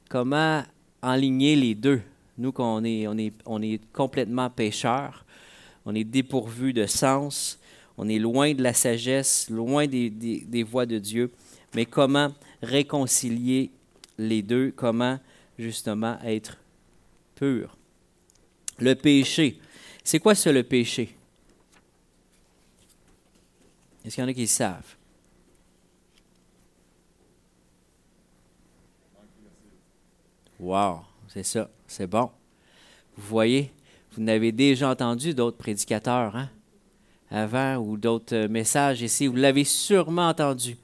comment 0.08 0.64
enligner 1.02 1.58
les 1.58 1.76
deux? 1.76 2.02
Nous, 2.38 2.54
qu'on 2.54 2.82
est, 2.86 3.06
on 3.06 3.18
est, 3.18 3.34
on 3.46 3.62
est 3.62 3.82
complètement 3.92 4.50
pécheurs, 4.50 5.26
on 5.86 5.94
est 5.94 6.06
dépourvu 6.06 6.72
de 6.72 6.86
sens, 6.86 7.60
on 7.98 8.08
est 8.08 8.18
loin 8.18 8.54
de 8.54 8.64
la 8.64 8.74
sagesse, 8.74 9.50
loin 9.50 9.88
des, 9.88 10.10
des, 10.10 10.40
des 10.40 10.64
voies 10.64 10.86
de 10.86 11.00
Dieu. 11.00 11.32
Mais 11.76 11.86
comment 11.86 12.30
réconcilier 12.64 13.72
les 14.18 14.42
deux, 14.42 14.72
comment 14.74 15.20
justement 15.60 16.18
être 16.24 16.58
pur. 17.36 17.76
Le 18.80 18.96
péché. 18.96 19.60
C'est 20.02 20.20
quoi 20.20 20.34
ça 20.34 20.54
le 20.54 20.64
péché? 20.64 21.14
Est-ce 24.04 24.16
qu'il 24.16 24.24
y 24.24 24.26
en 24.26 24.30
a 24.30 24.34
qui 24.34 24.42
le 24.42 24.48
savent? 24.48 24.96
Wow, 30.60 31.02
c'est 31.28 31.44
ça, 31.44 31.70
c'est 31.88 32.08
bon. 32.08 32.30
Vous 33.18 33.28
voyez, 33.28 33.72
vous 34.14 34.22
n'avez 34.22 34.52
déjà 34.52 34.90
entendu 34.90 35.34
d'autres 35.34 35.58
prédicateurs 35.58 36.36
hein, 36.36 36.50
avant 37.32 37.78
ou 37.78 37.98
d'autres 37.98 38.48
messages 38.48 39.02
ici, 39.02 39.28
vous 39.28 39.36
l'avez 39.36 39.64
sûrement 39.64 40.30
entendu. 40.30 40.78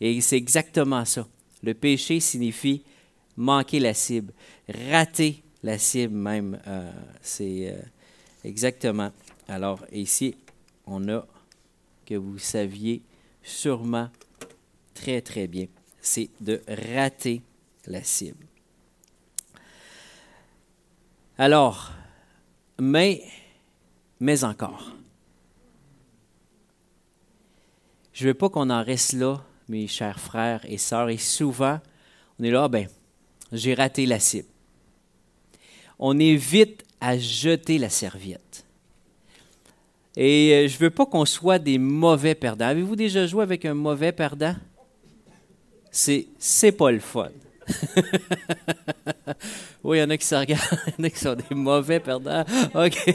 Et 0.00 0.20
c'est 0.20 0.36
exactement 0.36 1.04
ça. 1.04 1.26
Le 1.62 1.74
péché 1.74 2.20
signifie 2.20 2.82
manquer 3.36 3.80
la 3.80 3.92
cible, 3.92 4.32
rater 4.90 5.42
la 5.62 5.78
cible 5.78 6.14
même. 6.14 6.60
Euh, 6.66 6.90
c'est 7.20 7.72
euh, 7.72 7.82
exactement. 8.44 9.10
Alors 9.48 9.84
ici, 9.92 10.34
on 10.86 11.08
a 11.08 11.26
que 12.10 12.16
vous 12.16 12.38
saviez 12.38 13.02
sûrement 13.40 14.10
très 14.94 15.20
très 15.20 15.46
bien, 15.46 15.66
c'est 16.00 16.28
de 16.40 16.60
rater 16.66 17.40
la 17.86 18.02
cible. 18.02 18.44
Alors, 21.38 21.92
mais, 22.80 23.22
mais 24.18 24.42
encore. 24.42 24.90
Je 28.12 28.24
ne 28.24 28.30
veux 28.30 28.34
pas 28.34 28.50
qu'on 28.50 28.70
en 28.70 28.82
reste 28.82 29.12
là 29.12 29.44
mes 29.68 29.86
chers 29.86 30.18
frères 30.18 30.64
et 30.68 30.78
sœurs. 30.78 31.10
Et 31.10 31.16
souvent, 31.16 31.78
on 32.40 32.44
est 32.44 32.50
là, 32.50 32.66
ben, 32.66 32.88
j'ai 33.52 33.74
raté 33.74 34.04
la 34.04 34.18
cible. 34.18 34.48
On 36.00 36.18
évite 36.18 36.84
à 37.00 37.16
jeter 37.16 37.78
la 37.78 37.88
serviette. 37.88 38.66
Et 40.22 40.52
euh, 40.52 40.68
je 40.68 40.74
ne 40.74 40.80
veux 40.80 40.90
pas 40.90 41.06
qu'on 41.06 41.24
soit 41.24 41.58
des 41.58 41.78
mauvais 41.78 42.34
perdants. 42.34 42.66
Avez-vous 42.66 42.94
déjà 42.94 43.26
joué 43.26 43.42
avec 43.42 43.64
un 43.64 43.72
mauvais 43.72 44.12
perdant? 44.12 44.54
C'est, 45.90 46.26
c'est 46.38 46.72
pas 46.72 46.90
le 46.90 46.98
fun. 46.98 47.30
oui, 49.82 49.96
il 49.96 50.00
y 50.02 50.04
en 50.04 50.10
a 50.10 50.18
qui 50.18 50.26
se 50.26 50.34
regardent, 50.34 50.78
il 50.86 50.92
y 50.98 51.00
en 51.00 51.04
a 51.04 51.10
qui 51.10 51.18
sont 51.18 51.36
des 51.36 51.54
mauvais 51.54 52.00
perdants. 52.00 52.44
OK. 52.74 53.02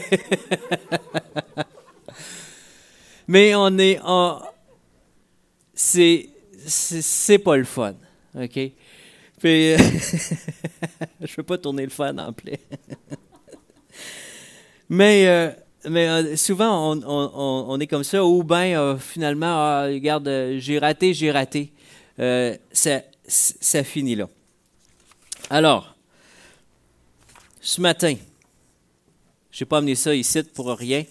Mais 3.28 3.54
on 3.54 3.78
est 3.78 4.00
en. 4.02 4.42
C'est, 5.74 6.28
c'est 6.66 7.38
pas 7.38 7.56
le 7.56 7.62
fun. 7.62 7.94
OK? 8.34 8.58
Puis, 9.38 9.76
je 11.20 11.36
veux 11.36 11.44
pas 11.44 11.58
tourner 11.58 11.84
le 11.84 11.90
fun 11.90 12.18
en 12.18 12.32
plein. 12.32 12.56
mais 14.88 15.28
euh, 15.28 15.52
mais 15.88 16.08
euh, 16.08 16.36
souvent, 16.36 16.96
on, 17.06 17.80
est 17.80 17.86
comme 17.86 18.04
ça, 18.04 18.24
ou 18.24 18.42
bien 18.42 18.98
finalement, 18.98 19.46
ah, 19.46 19.86
regarde, 19.86 20.28
j'ai 20.58 20.78
raté, 20.78 21.14
j'ai 21.14 21.30
raté. 21.30 21.72
ça, 22.18 23.02
ça 23.26 23.84
finit 23.84 24.14
là. 24.14 24.28
Alors, 25.50 25.94
ce 27.60 27.80
matin, 27.80 28.14
je 29.50 29.64
n'ai 29.64 29.68
pas 29.68 29.78
amené 29.78 29.94
ça 29.94 30.14
ici 30.14 30.42
pour 30.42 30.68
rien. 30.70 31.04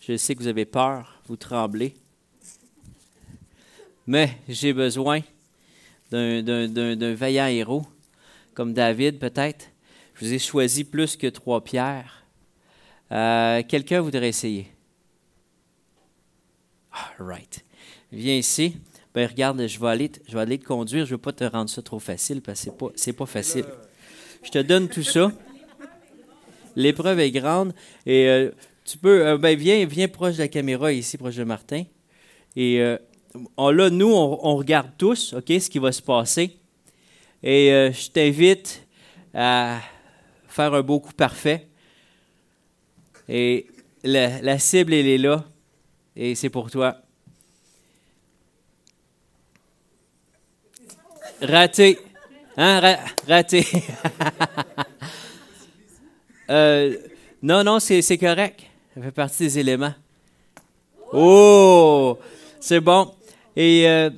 Je 0.00 0.16
sais 0.16 0.34
que 0.34 0.42
vous 0.42 0.48
avez 0.48 0.64
peur, 0.64 1.20
vous 1.28 1.36
tremblez 1.36 1.94
mais 4.10 4.36
j'ai 4.48 4.72
besoin 4.72 5.20
d'un 6.10 7.14
vaillant 7.14 7.46
héros, 7.46 7.86
comme 8.54 8.74
David 8.74 9.20
peut-être. 9.20 9.66
Je 10.14 10.24
vous 10.24 10.32
ai 10.32 10.40
choisi 10.40 10.82
plus 10.82 11.16
que 11.16 11.28
trois 11.28 11.62
pierres. 11.62 12.19
Euh, 13.12 13.62
quelqu'un 13.66 14.00
voudrait 14.00 14.28
essayer? 14.28 14.68
All 16.92 17.00
ah, 17.18 17.24
right. 17.24 17.64
Viens 18.12 18.36
ici. 18.36 18.76
Ben, 19.14 19.28
regarde, 19.28 19.66
je 19.66 19.80
vais 19.80 19.88
aller, 19.88 20.12
je 20.28 20.34
vais 20.34 20.40
aller 20.40 20.58
te 20.58 20.64
conduire. 20.64 21.04
Je 21.06 21.10
ne 21.10 21.14
veux 21.16 21.20
pas 21.20 21.32
te 21.32 21.44
rendre 21.44 21.68
ça 21.68 21.82
trop 21.82 21.98
facile 21.98 22.40
parce 22.40 22.64
que 22.64 22.70
ce 22.94 23.10
n'est 23.10 23.12
pas, 23.12 23.26
facile. 23.26 23.64
Je 24.42 24.50
te 24.50 24.58
donne 24.58 24.88
tout 24.88 25.02
ça. 25.02 25.32
L'épreuve 26.76 27.18
est 27.18 27.32
grande. 27.32 27.74
Et 28.06 28.28
euh, 28.28 28.50
tu 28.84 28.98
peux. 28.98 29.26
Euh, 29.26 29.38
ben, 29.38 29.58
viens, 29.58 29.84
viens 29.86 30.08
proche 30.08 30.34
de 30.34 30.42
la 30.42 30.48
caméra 30.48 30.92
ici, 30.92 31.18
proche 31.18 31.36
de 31.36 31.44
Martin. 31.44 31.84
Et 32.54 32.78
là, 32.78 33.90
nous, 33.90 34.12
on, 34.12 34.56
regarde 34.56 34.90
tous, 34.98 35.34
ce 35.34 35.70
qui 35.70 35.78
va 35.78 35.92
se 35.92 36.02
passer. 36.02 36.58
Et 37.42 37.68
je 37.92 38.10
t'invite 38.10 38.86
à 39.32 39.80
faire 40.48 40.74
un 40.74 40.82
beau 40.82 40.98
coup 40.98 41.12
parfait. 41.12 41.69
Et 43.32 43.68
la, 44.02 44.58
cible, 44.58 44.92
elle 44.92 45.06
est 45.06 45.18
là. 45.18 45.44
Et 46.16 46.34
c'est 46.34 46.50
pour 46.50 46.68
toi. 46.68 46.96
Raté. 51.40 51.98
Hein, 52.56 52.98
raté. 53.26 53.64
Euh, 56.52 56.96
non, 57.42 57.62
non, 57.62 57.78
c'est 57.78 58.18
correct. 58.18 58.62
Ça 58.92 59.00
fait 59.00 59.12
partie 59.12 59.44
des 59.44 59.60
éléments. 59.60 59.94
Oh, 61.12 62.18
c'est 62.58 62.80
bon. 62.80 63.14
Et 63.54 63.88
euh, 63.88 64.10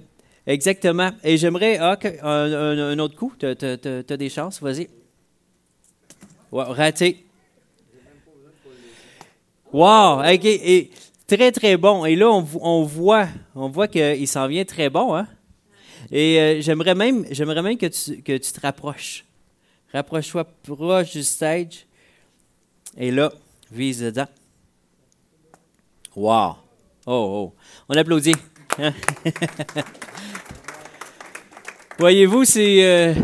exactement. 0.47 1.11
Et 1.23 1.37
j'aimerais 1.37 1.77
ah, 1.77 1.99
un, 2.23 2.99
autre 3.01 3.17
coup. 3.17 3.35
Tu 3.39 3.45
as, 3.45 4.17
des 4.17 4.31
chances, 4.31 4.63
vas-y. 4.63 4.89
raté. 6.51 7.27
Wow, 9.73 10.23
et, 10.25 10.91
très 11.27 11.51
très 11.51 11.77
bon. 11.77 12.05
Et 12.05 12.15
là, 12.15 12.31
on, 12.31 12.83
voit, 12.83 13.29
on 13.55 13.69
voit 13.69 13.89
qu'il 13.89 14.29
s'en 14.29 14.47
vient 14.47 14.65
très 14.65 14.91
bon, 14.91 15.15
hein? 15.15 15.27
Et 16.11 16.39
euh, 16.39 16.61
j'aimerais 16.61 16.95
même, 16.95 17.25
j'aimerais 17.31 17.63
même 17.63 17.79
que 17.79 17.87
tu, 17.87 18.21
que 18.23 18.37
tu 18.37 18.53
te 18.53 18.61
rapproches. 18.61 19.25
Rapproche-toi 19.93 20.45
proche 20.45 21.13
du 21.13 21.23
stage. 21.23 21.87
Et 22.99 23.11
là, 23.11 23.33
vise 23.71 24.01
dedans. 24.01 24.27
Wow. 26.15 26.57
Oh, 27.07 27.53
oh. 27.53 27.55
On 27.89 27.97
applaudit. 27.97 28.35
Hein? 28.79 28.93
Voyez-vous 31.99 32.45
euh, 32.57 33.15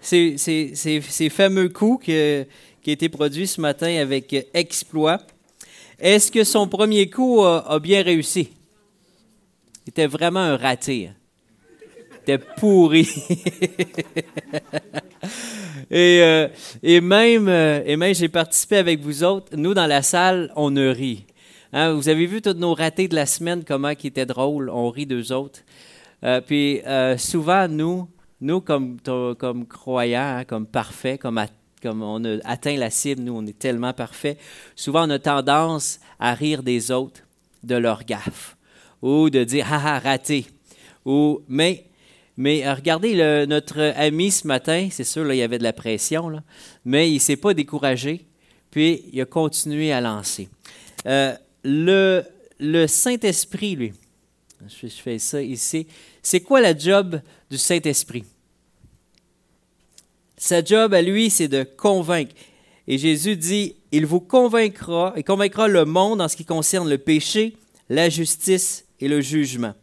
ces, 0.00 0.36
ces, 0.36 1.30
fameux 1.30 1.68
coups 1.68 2.04
qui 2.04 2.12
ont 2.12 2.92
été 2.92 3.08
produits 3.08 3.46
ce 3.46 3.60
matin 3.60 3.96
avec 3.96 4.34
exploit. 4.54 5.18
Est-ce 5.98 6.30
que 6.30 6.44
son 6.44 6.68
premier 6.68 7.08
coup 7.08 7.42
a, 7.42 7.78
bien 7.78 8.02
réussi? 8.02 8.50
Il 9.86 9.90
était 9.90 10.06
vraiment 10.06 10.40
un 10.40 10.56
raté. 10.56 11.08
Hein. 11.08 11.14
Il 12.10 12.34
était 12.34 12.44
pourri. 12.58 13.08
et, 15.90 16.20
euh, 16.22 16.48
et 16.82 17.00
même, 17.00 17.48
euh, 17.48 17.82
et 17.86 17.96
même 17.96 18.14
j'ai 18.14 18.28
participé 18.28 18.76
avec 18.76 19.00
vous 19.00 19.24
autres. 19.24 19.56
Nous, 19.56 19.72
dans 19.72 19.86
la 19.86 20.02
salle, 20.02 20.52
on 20.56 20.70
ne 20.70 20.88
rit. 20.88 21.24
Hein, 21.72 21.94
vous 21.94 22.08
avez 22.08 22.26
vu 22.26 22.42
tous 22.42 22.52
nos 22.54 22.74
ratés 22.74 23.08
de 23.08 23.14
la 23.14 23.26
semaine, 23.26 23.64
comment 23.64 23.94
qui 23.94 24.08
étaient 24.08 24.26
drôles. 24.26 24.68
On 24.68 24.90
rit 24.90 25.06
d'eux 25.06 25.32
autres. 25.32 25.60
Euh, 26.24 26.42
puis 26.42 26.82
souvent, 27.16 27.68
nous, 27.68 28.08
nous 28.40 28.60
comme, 28.60 28.98
comme 29.38 29.66
croyants, 29.66 30.38
hein, 30.38 30.44
comme 30.44 30.66
parfaits, 30.66 31.20
comme 31.20 31.38
comme 31.86 32.02
on 32.02 32.24
a 32.24 32.38
atteint 32.44 32.76
la 32.76 32.90
cible, 32.90 33.22
nous, 33.22 33.36
on 33.36 33.46
est 33.46 33.56
tellement 33.56 33.92
parfaits. 33.92 34.36
Souvent, 34.74 35.06
on 35.06 35.10
a 35.10 35.20
tendance 35.20 36.00
à 36.18 36.34
rire 36.34 36.64
des 36.64 36.90
autres, 36.90 37.20
de 37.62 37.76
leur 37.76 38.02
gaffe, 38.02 38.56
ou 39.02 39.30
de 39.30 39.44
dire 39.44 39.68
ah 39.70 39.80
ah 39.84 39.98
raté. 40.00 40.46
Ou 41.04 41.42
mais 41.46 41.84
mais 42.36 42.66
euh, 42.66 42.74
regardez 42.74 43.46
notre 43.46 43.80
ami 43.96 44.32
ce 44.32 44.48
matin, 44.48 44.88
c'est 44.90 45.04
sûr 45.04 45.22
là, 45.24 45.34
il 45.34 45.38
y 45.38 45.42
avait 45.42 45.58
de 45.58 45.62
la 45.62 45.72
pression 45.72 46.42
mais 46.84 47.08
il 47.08 47.20
s'est 47.20 47.36
pas 47.36 47.54
découragé, 47.54 48.26
puis 48.72 49.04
il 49.12 49.20
a 49.20 49.24
continué 49.24 49.92
à 49.92 50.00
lancer. 50.00 50.48
Euh, 51.06 51.36
le 51.62 52.24
le 52.58 52.88
Saint 52.88 53.18
Esprit 53.22 53.76
lui, 53.76 53.92
je 54.68 54.88
fais 54.88 55.20
ça 55.20 55.40
ici. 55.40 55.86
C'est 56.20 56.40
quoi 56.40 56.60
la 56.60 56.76
job 56.76 57.20
du 57.48 57.58
Saint 57.58 57.80
Esprit? 57.84 58.24
Sa 60.36 60.62
job 60.62 60.92
à 60.94 61.02
lui, 61.02 61.30
c'est 61.30 61.48
de 61.48 61.62
convaincre. 61.62 62.34
Et 62.88 62.98
Jésus 62.98 63.36
dit, 63.36 63.76
il 63.90 64.06
vous 64.06 64.20
convaincra 64.20 65.12
et 65.16 65.22
convaincra 65.22 65.66
le 65.66 65.84
monde 65.84 66.20
en 66.20 66.28
ce 66.28 66.36
qui 66.36 66.44
concerne 66.44 66.88
le 66.88 66.98
péché, 66.98 67.56
la 67.88 68.08
justice 68.08 68.84
et 69.00 69.08
le 69.08 69.20
jugement. 69.20 69.74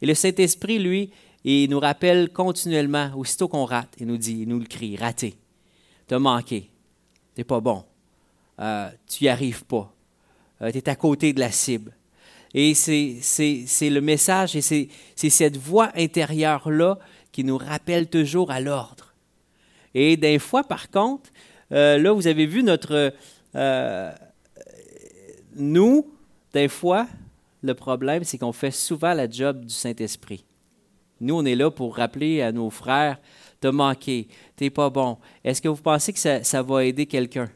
Et 0.00 0.06
le 0.06 0.14
Saint-Esprit, 0.14 0.78
lui, 0.78 1.10
il 1.44 1.70
nous 1.70 1.80
rappelle 1.80 2.30
continuellement, 2.30 3.10
aussitôt 3.16 3.48
qu'on 3.48 3.64
rate, 3.64 3.94
il 3.98 4.06
nous 4.06 4.16
dit, 4.16 4.38
il 4.42 4.48
nous 4.48 4.58
le 4.58 4.66
crie, 4.66 4.96
raté, 4.96 5.34
t'as 6.06 6.18
manqué, 6.18 6.70
t'es 7.34 7.44
pas 7.44 7.60
bon, 7.60 7.84
euh, 8.60 8.88
tu 9.08 9.24
n'y 9.24 9.28
arrives 9.28 9.64
pas, 9.64 9.92
euh, 10.62 10.70
tu 10.70 10.78
es 10.78 10.88
à 10.88 10.96
côté 10.96 11.32
de 11.32 11.40
la 11.40 11.50
cible. 11.50 11.94
Et 12.54 12.74
c'est 12.74 13.20
le 13.90 14.00
message 14.00 14.56
et 14.56 14.62
c'est 14.62 14.88
cette 15.16 15.58
voix 15.58 15.90
intérieure-là 15.94 16.98
qui 17.30 17.44
nous 17.44 17.58
rappelle 17.58 18.08
toujours 18.08 18.50
à 18.50 18.60
l'ordre. 18.60 19.07
Et 19.94 20.16
des 20.16 20.38
fois, 20.38 20.64
par 20.64 20.90
contre, 20.90 21.30
euh, 21.72 21.98
là, 21.98 22.12
vous 22.12 22.26
avez 22.26 22.46
vu 22.46 22.62
notre... 22.62 23.12
Euh, 23.54 24.12
nous, 25.54 26.10
des 26.52 26.68
fois, 26.68 27.06
le 27.62 27.74
problème, 27.74 28.24
c'est 28.24 28.38
qu'on 28.38 28.52
fait 28.52 28.70
souvent 28.70 29.14
la 29.14 29.28
job 29.28 29.64
du 29.64 29.74
Saint-Esprit. 29.74 30.44
Nous, 31.20 31.34
on 31.34 31.44
est 31.44 31.56
là 31.56 31.70
pour 31.70 31.96
rappeler 31.96 32.42
à 32.42 32.52
nos 32.52 32.70
frères, 32.70 33.18
t'as 33.60 33.72
manqué, 33.72 34.28
t'es 34.54 34.70
pas 34.70 34.88
bon. 34.88 35.18
Est-ce 35.42 35.60
que 35.60 35.68
vous 35.68 35.82
pensez 35.82 36.12
que 36.12 36.18
ça, 36.18 36.62
va 36.62 36.84
aider 36.84 37.06
quelqu'un? 37.06 37.50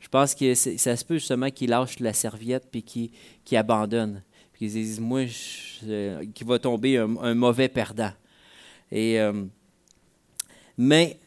Je 0.00 0.08
pense 0.08 0.34
que 0.34 0.54
ça 0.54 0.96
se 0.96 1.04
peut 1.04 1.14
justement 1.14 1.50
qu'il 1.50 1.70
lâche 1.70 2.00
la 2.00 2.12
serviette 2.12 2.68
puis 2.70 2.82
qu'il 2.82 3.10
qui 3.44 3.56
abandonne. 3.56 4.22
Puis 4.52 4.66
qu'ils 4.66 4.72
disent, 4.72 5.00
moi, 5.00 5.26
je, 5.26 6.24
qu'il 6.24 6.46
va 6.46 6.58
tomber 6.58 6.98
un, 6.98 7.34
mauvais 7.34 7.68
perdant. 7.68 8.10
Et 8.90 9.20
euh, 9.20 9.44
mais 10.78 11.18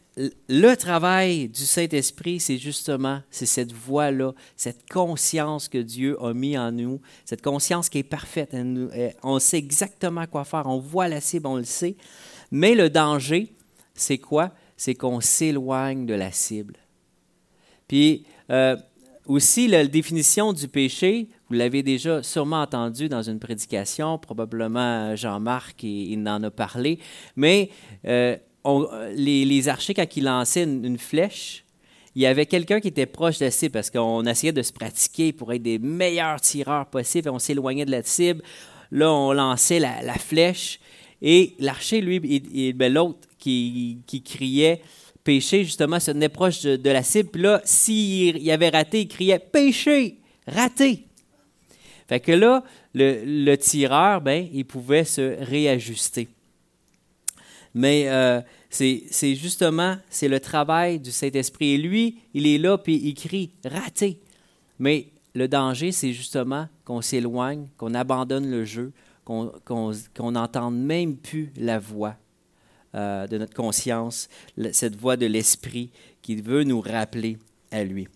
le 0.47 0.75
travail 0.75 1.49
du 1.49 1.65
Saint-Esprit, 1.65 2.39
c'est 2.39 2.57
justement, 2.57 3.21
c'est 3.29 3.45
cette 3.45 3.73
voix-là, 3.73 4.33
cette 4.55 4.89
conscience 4.89 5.67
que 5.67 5.77
Dieu 5.77 6.17
a 6.23 6.33
mis 6.33 6.57
en 6.57 6.71
nous, 6.71 7.01
cette 7.25 7.41
conscience 7.41 7.89
qui 7.89 7.97
est 7.99 8.03
parfaite. 8.03 8.55
On 9.23 9.39
sait 9.39 9.57
exactement 9.57 10.25
quoi 10.25 10.45
faire, 10.45 10.67
on 10.67 10.79
voit 10.79 11.09
la 11.09 11.19
cible, 11.19 11.47
on 11.47 11.57
le 11.57 11.65
sait. 11.65 11.97
Mais 12.51 12.75
le 12.75 12.89
danger, 12.89 13.53
c'est 13.93 14.17
quoi? 14.17 14.51
C'est 14.77 14.95
qu'on 14.95 15.19
s'éloigne 15.19 16.05
de 16.05 16.13
la 16.13 16.31
cible. 16.31 16.75
Puis 17.87 18.25
euh, 18.49 18.77
aussi, 19.25 19.67
la 19.67 19.85
définition 19.85 20.53
du 20.53 20.67
péché, 20.67 21.27
vous 21.49 21.55
l'avez 21.55 21.83
déjà 21.83 22.23
sûrement 22.23 22.61
entendu 22.61 23.09
dans 23.09 23.21
une 23.21 23.39
prédication, 23.39 24.17
probablement 24.17 25.15
Jean-Marc, 25.15 25.83
il, 25.83 26.27
en 26.27 26.41
a 26.43 26.51
parlé, 26.51 26.99
mais 27.35 27.69
euh, 28.05 28.37
les, 29.15 29.67
archers, 29.69 29.93
quand 29.93 30.17
ils 30.17 30.23
lançaient 30.23 30.63
une, 30.63 30.97
flèche, 30.97 31.63
il 32.15 32.21
y 32.21 32.25
avait 32.25 32.45
quelqu'un 32.45 32.79
qui 32.79 32.87
était 32.87 33.05
proche 33.05 33.39
de 33.39 33.45
la 33.45 33.51
cible 33.51 33.73
parce 33.73 33.89
qu'on 33.89 34.25
essayait 34.25 34.53
de 34.53 34.61
se 34.61 34.71
pratiquer 34.71 35.33
pour 35.33 35.51
être 35.53 35.61
des 35.61 35.79
meilleurs 35.79 36.39
tireurs 36.41 36.85
possibles. 36.87 37.29
On 37.29 37.39
s'éloignait 37.39 37.85
de 37.85 37.91
la 37.91 38.03
cible. 38.03 38.41
Là, 38.91 39.11
on 39.11 39.33
lançait 39.33 39.79
la, 39.79 40.13
flèche. 40.13 40.79
Et 41.21 41.53
l'archer, 41.59 42.01
lui, 42.01 42.21
et, 42.53 42.73
ben, 42.73 42.93
l'autre 42.93 43.27
qui, 43.37 44.01
criait 44.23 44.81
péché, 45.23 45.63
justement, 45.63 45.99
se 45.99 46.11
tenait 46.11 46.29
proche 46.29 46.61
de, 46.61 46.89
la 46.89 47.03
cible. 47.03 47.29
Puis 47.29 47.41
là, 47.41 47.61
s'il 47.65 48.49
avait 48.51 48.69
raté, 48.69 49.01
il 49.01 49.07
criait 49.07 49.39
péché, 49.39 50.19
raté. 50.47 51.05
Fait 52.07 52.19
que 52.19 52.31
là, 52.31 52.63
le, 52.93 53.23
le 53.25 53.55
tireur, 53.57 54.21
ben, 54.21 54.47
il 54.53 54.65
pouvait 54.65 55.03
se 55.03 55.43
réajuster. 55.43 56.29
Mais 57.75 58.07
euh, 58.07 58.41
c'est 58.69 59.35
justement, 59.35 59.97
c'est 60.09 60.29
le 60.29 60.39
travail 60.39 60.97
du 60.97 61.11
Saint-Esprit. 61.11 61.73
Et 61.73 61.77
lui, 61.77 62.19
il 62.33 62.47
est 62.47 62.57
là, 62.57 62.77
puis 62.77 62.95
il 62.95 63.13
crie, 63.13 63.51
raté. 63.65 64.17
Mais 64.79 65.09
le 65.35 65.49
danger, 65.49 65.91
c'est 65.91 66.13
justement 66.13 66.69
qu'on 66.85 67.01
s'éloigne, 67.01 67.67
qu'on 67.77 67.93
abandonne 67.93 68.49
le 68.49 68.63
jeu, 68.63 68.93
qu'on 69.25 70.31
n'entende 70.31 70.77
même 70.77 71.17
plus 71.17 71.51
la 71.57 71.77
voix 71.77 72.15
euh, 72.95 73.27
de 73.27 73.37
notre 73.37 73.53
conscience, 73.53 74.29
cette 74.71 74.95
voix 74.95 75.17
de 75.17 75.25
l'Esprit 75.25 75.91
qui 76.21 76.37
veut 76.37 76.63
nous 76.63 76.79
rappeler 76.79 77.37
à 77.71 77.83
lui. 77.83 78.07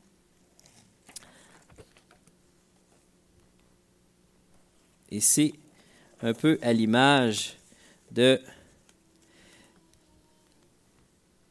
Et 5.11 5.19
c'est 5.19 5.51
un 6.21 6.33
peu 6.33 6.57
à 6.61 6.71
l'image 6.71 7.57
de 8.11 8.39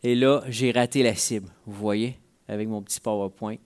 et 0.03 0.15
là, 0.15 0.43
j'ai 0.49 0.71
raté 0.71 1.03
la 1.03 1.15
cible, 1.15 1.49
vous 1.67 1.75
voyez, 1.75 2.17
avec 2.47 2.69
mon 2.69 2.83
petit 2.83 3.01
PowerPoint. 3.01 3.57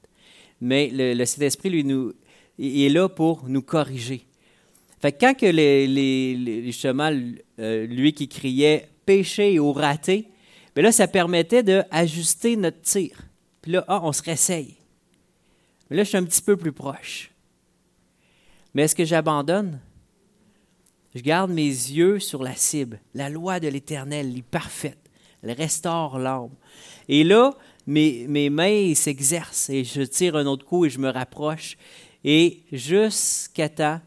Mais 0.60 0.90
le, 0.92 1.24
Saint-Esprit, 1.24 1.70
lui, 1.70 1.84
nous, 1.84 2.12
il 2.58 2.82
est 2.82 2.88
là 2.88 3.08
pour 3.08 3.48
nous 3.48 3.62
corriger. 3.62 4.26
Fait 5.00 5.12
que 5.12 5.18
quand 5.18 5.34
que 5.34 5.46
les, 5.46 6.70
euh, 7.58 7.86
lui 7.86 8.12
qui 8.12 8.28
criait 8.28 8.88
péché 9.04 9.58
ou 9.58 9.72
raté, 9.72 10.28
bien 10.74 10.84
là, 10.84 10.92
ça 10.92 11.08
permettait 11.08 11.62
d'ajuster 11.62 12.56
notre 12.56 12.80
tir. 12.80 13.10
Puis 13.60 13.72
là, 13.72 13.84
ah, 13.88 14.00
on 14.02 14.12
se 14.12 14.22
réessaye. 14.22 14.76
Mais 15.90 15.96
là, 15.96 16.04
je 16.04 16.08
suis 16.08 16.18
un 16.18 16.24
petit 16.24 16.40
peu 16.40 16.56
plus 16.56 16.72
proche. 16.72 17.30
Mais 18.74 18.82
est-ce 18.82 18.94
que 18.94 19.04
j'abandonne? 19.04 19.80
Je 21.14 21.20
garde 21.20 21.50
mes 21.50 21.66
yeux 21.66 22.20
sur 22.20 22.42
la 22.42 22.54
cible, 22.54 23.00
la 23.12 23.28
loi 23.28 23.60
de 23.60 23.68
l'Éternel, 23.68 24.38
est 24.38 24.42
parfaite. 24.42 25.01
Elle 25.42 25.52
restaure 25.52 26.18
l'âme. 26.18 26.50
Et 27.08 27.24
là, 27.24 27.52
mes, 27.86 28.26
mes 28.28 28.48
mains 28.48 28.94
s'exercent 28.94 29.70
et 29.70 29.84
je 29.84 30.02
tire 30.02 30.36
un 30.36 30.46
autre 30.46 30.64
coup 30.64 30.84
et 30.84 30.90
je 30.90 30.98
me 30.98 31.10
rapproche. 31.10 31.76
Et 32.24 32.62
jusqu'à 32.70 33.68
temps 33.68 34.00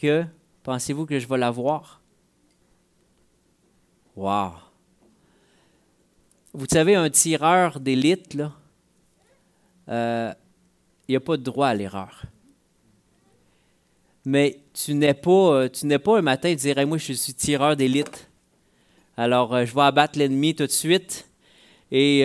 que, 0.00 0.24
pensez-vous 0.62 1.04
que 1.04 1.18
je 1.18 1.28
vais 1.28 1.38
l'avoir? 1.38 2.00
Wow! 4.16 4.52
Vous 6.52 6.66
savez, 6.70 6.94
un 6.94 7.10
tireur 7.10 7.78
d'élite, 7.78 8.34
là, 8.34 8.52
euh, 9.88 10.32
il 11.06 11.12
n'y 11.12 11.16
a 11.16 11.20
pas 11.20 11.36
de 11.36 11.42
droit 11.42 11.68
à 11.68 11.74
l'erreur. 11.74 12.24
Mais 14.24 14.60
tu 14.72 14.94
n'es 14.94 15.14
pas, 15.14 15.30
euh, 15.30 15.68
tu 15.68 15.86
n'es 15.86 15.98
pas 15.98 16.18
un 16.18 16.22
matin 16.22 16.48
et 16.48 16.56
dire 16.56 16.86
Moi, 16.86 16.98
je 16.98 17.12
suis 17.12 17.34
tireur 17.34 17.76
d'élite. 17.76 18.29
Alors, 19.20 19.54
euh, 19.54 19.66
je 19.66 19.74
vais 19.74 19.82
abattre 19.82 20.18
l'ennemi 20.18 20.54
tout 20.54 20.64
de 20.64 20.70
suite 20.70 21.28
et 21.92 22.22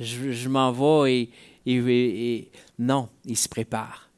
je, 0.00 0.48
m'en 0.48 0.72
vais 0.72 1.28
et, 1.66 2.50
Non, 2.78 3.10
il 3.26 3.36
se 3.36 3.50
prépare. 3.50 4.08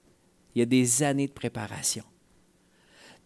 Il 0.55 0.61
y 0.61 0.63
a 0.63 0.65
des 0.65 1.03
années 1.03 1.27
de 1.27 1.33
préparation. 1.33 2.05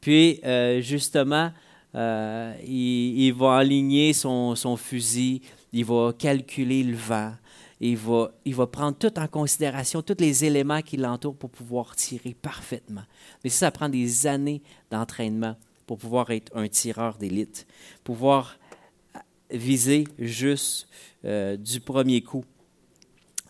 Puis, 0.00 0.40
justement, 0.80 1.52
il, 1.94 3.34
va 3.36 3.56
aligner 3.58 4.14
son, 4.14 4.54
son 4.54 4.78
fusil, 4.78 5.42
il 5.74 5.84
va 5.84 6.14
calculer 6.18 6.82
le 6.82 6.96
vent, 6.96 7.34
il 7.78 7.98
va, 7.98 8.30
il 8.46 8.54
va 8.54 8.66
prendre 8.66 8.96
tout 8.96 9.18
en 9.18 9.26
considération, 9.26 10.00
tous 10.00 10.16
les 10.18 10.46
éléments 10.46 10.80
qui 10.80 10.96
l'entourent 10.96 11.36
pour 11.36 11.50
pouvoir 11.50 11.94
tirer 11.94 12.32
parfaitement. 12.32 13.04
Mais 13.44 13.50
ça, 13.50 13.66
ça 13.66 13.70
prend 13.70 13.90
des 13.90 14.26
années 14.26 14.62
d'entraînement 14.90 15.56
pour 15.86 15.98
pouvoir 15.98 16.30
être 16.30 16.54
un 16.56 16.68
tireur 16.68 17.16
d'élite, 17.16 17.66
pouvoir 18.04 18.58
viser 19.50 20.06
juste 20.18 20.88
euh, 21.24 21.56
du 21.56 21.80
premier 21.80 22.20
coup. 22.22 22.44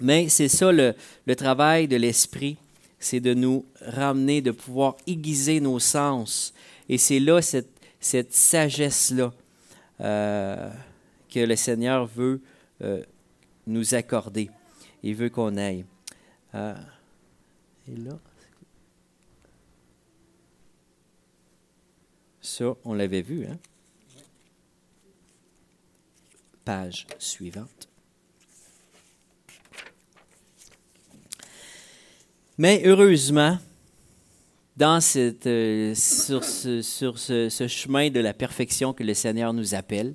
Mais 0.00 0.28
c'est 0.28 0.48
ça 0.48 0.70
le, 0.72 0.94
travail 1.36 1.88
de 1.88 1.96
l'esprit, 1.96 2.58
c'est 2.98 3.20
de 3.20 3.32
nous 3.32 3.64
ramener, 3.80 4.42
de 4.42 4.50
pouvoir 4.50 4.96
aiguiser 5.06 5.60
nos 5.60 5.78
sens. 5.78 6.52
Et 6.88 6.98
c'est 6.98 7.20
là 7.20 7.40
cette, 7.40 7.68
sagesse-là 8.32 9.32
euh, 10.00 10.70
que 11.30 11.40
le 11.40 11.56
Seigneur 11.56 12.06
veut 12.06 12.40
euh, 12.82 13.02
nous 13.66 13.94
accorder. 13.94 14.50
Il 15.02 15.14
veut 15.14 15.30
qu'on 15.30 15.56
aille. 15.56 15.84
Et 16.54 17.96
là, 17.96 18.18
ça, 22.46 22.76
on 22.84 22.94
l'avait 22.94 23.22
vu, 23.22 23.46
hein? 23.46 23.58
Page 26.64 27.06
suivante. 27.18 27.88
Mais 32.58 32.82
heureusement, 32.84 33.58
dans 34.76 35.00
cette, 35.00 35.46
euh, 35.46 35.94
sur, 35.94 36.44
ce, 36.44 36.82
sur 36.82 37.18
ce, 37.18 37.66
chemin 37.68 38.10
de 38.10 38.20
la 38.20 38.32
perfection 38.32 38.92
que 38.92 39.02
le 39.02 39.14
Seigneur 39.14 39.52
nous 39.52 39.74
appelle, 39.74 40.14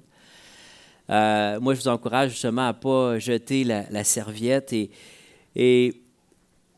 euh, 1.09 1.59
moi, 1.59 1.73
je 1.73 1.81
vous 1.81 1.87
encourage 1.89 2.31
justement 2.31 2.67
à 2.67 2.73
ne 2.73 2.77
pas 2.77 3.19
jeter 3.19 3.63
la, 3.63 4.03
serviette. 4.03 4.71
Et, 4.73 4.89
et 5.55 6.01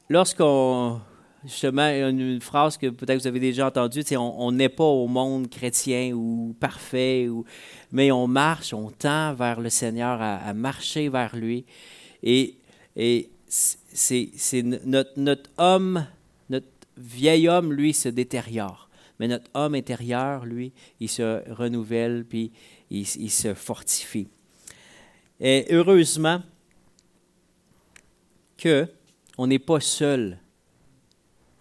lorsqu'on. 0.10 1.00
Justement, 1.46 1.88
une, 1.88 2.22
une 2.22 2.42
phrase 2.42 2.78
que 2.78 2.88
peut-être 2.88 3.20
vous 3.20 3.28
avez 3.28 3.40
déjà 3.40 3.68
entendue, 3.68 4.02
c'est 4.06 4.16
on 4.16 4.52
n'est 4.52 4.70
pas 4.70 4.86
au 4.86 5.08
monde 5.08 5.50
chrétien 5.50 6.14
ou 6.14 6.56
parfait, 6.58 7.28
ou, 7.28 7.44
mais 7.92 8.12
on 8.12 8.28
marche, 8.28 8.74
on 8.74 8.90
tend 8.92 9.34
vers 9.34 9.60
le 9.60 9.70
Seigneur, 9.70 10.22
à, 10.22 10.54
marcher 10.54 11.10
vers 11.10 11.36
lui. 11.36 11.66
Et, 12.22 12.56
et 12.96 13.30
c'est 13.48 14.64
notre, 14.64 15.12
notre 15.18 15.50
homme, 15.58 16.06
notre 16.50 16.68
vieil 16.98 17.50
homme, 17.50 17.74
lui, 17.74 17.94
se 17.94 18.08
détériore. 18.08 18.90
Mais 19.20 19.28
notre 19.28 19.50
homme 19.54 19.76
intérieur, 19.76 20.46
lui, 20.46 20.72
il 21.00 21.10
se 21.10 21.50
renouvelle, 21.52 22.26
puis 22.26 22.52
il, 22.90 23.06
se 23.06 23.54
fortifie. 23.54 24.28
Et 25.40 25.68
heureusement 25.72 26.42
que 28.58 28.88
on 29.38 29.48
n'est 29.48 29.60
pas 29.60 29.80
seul. 29.80 30.38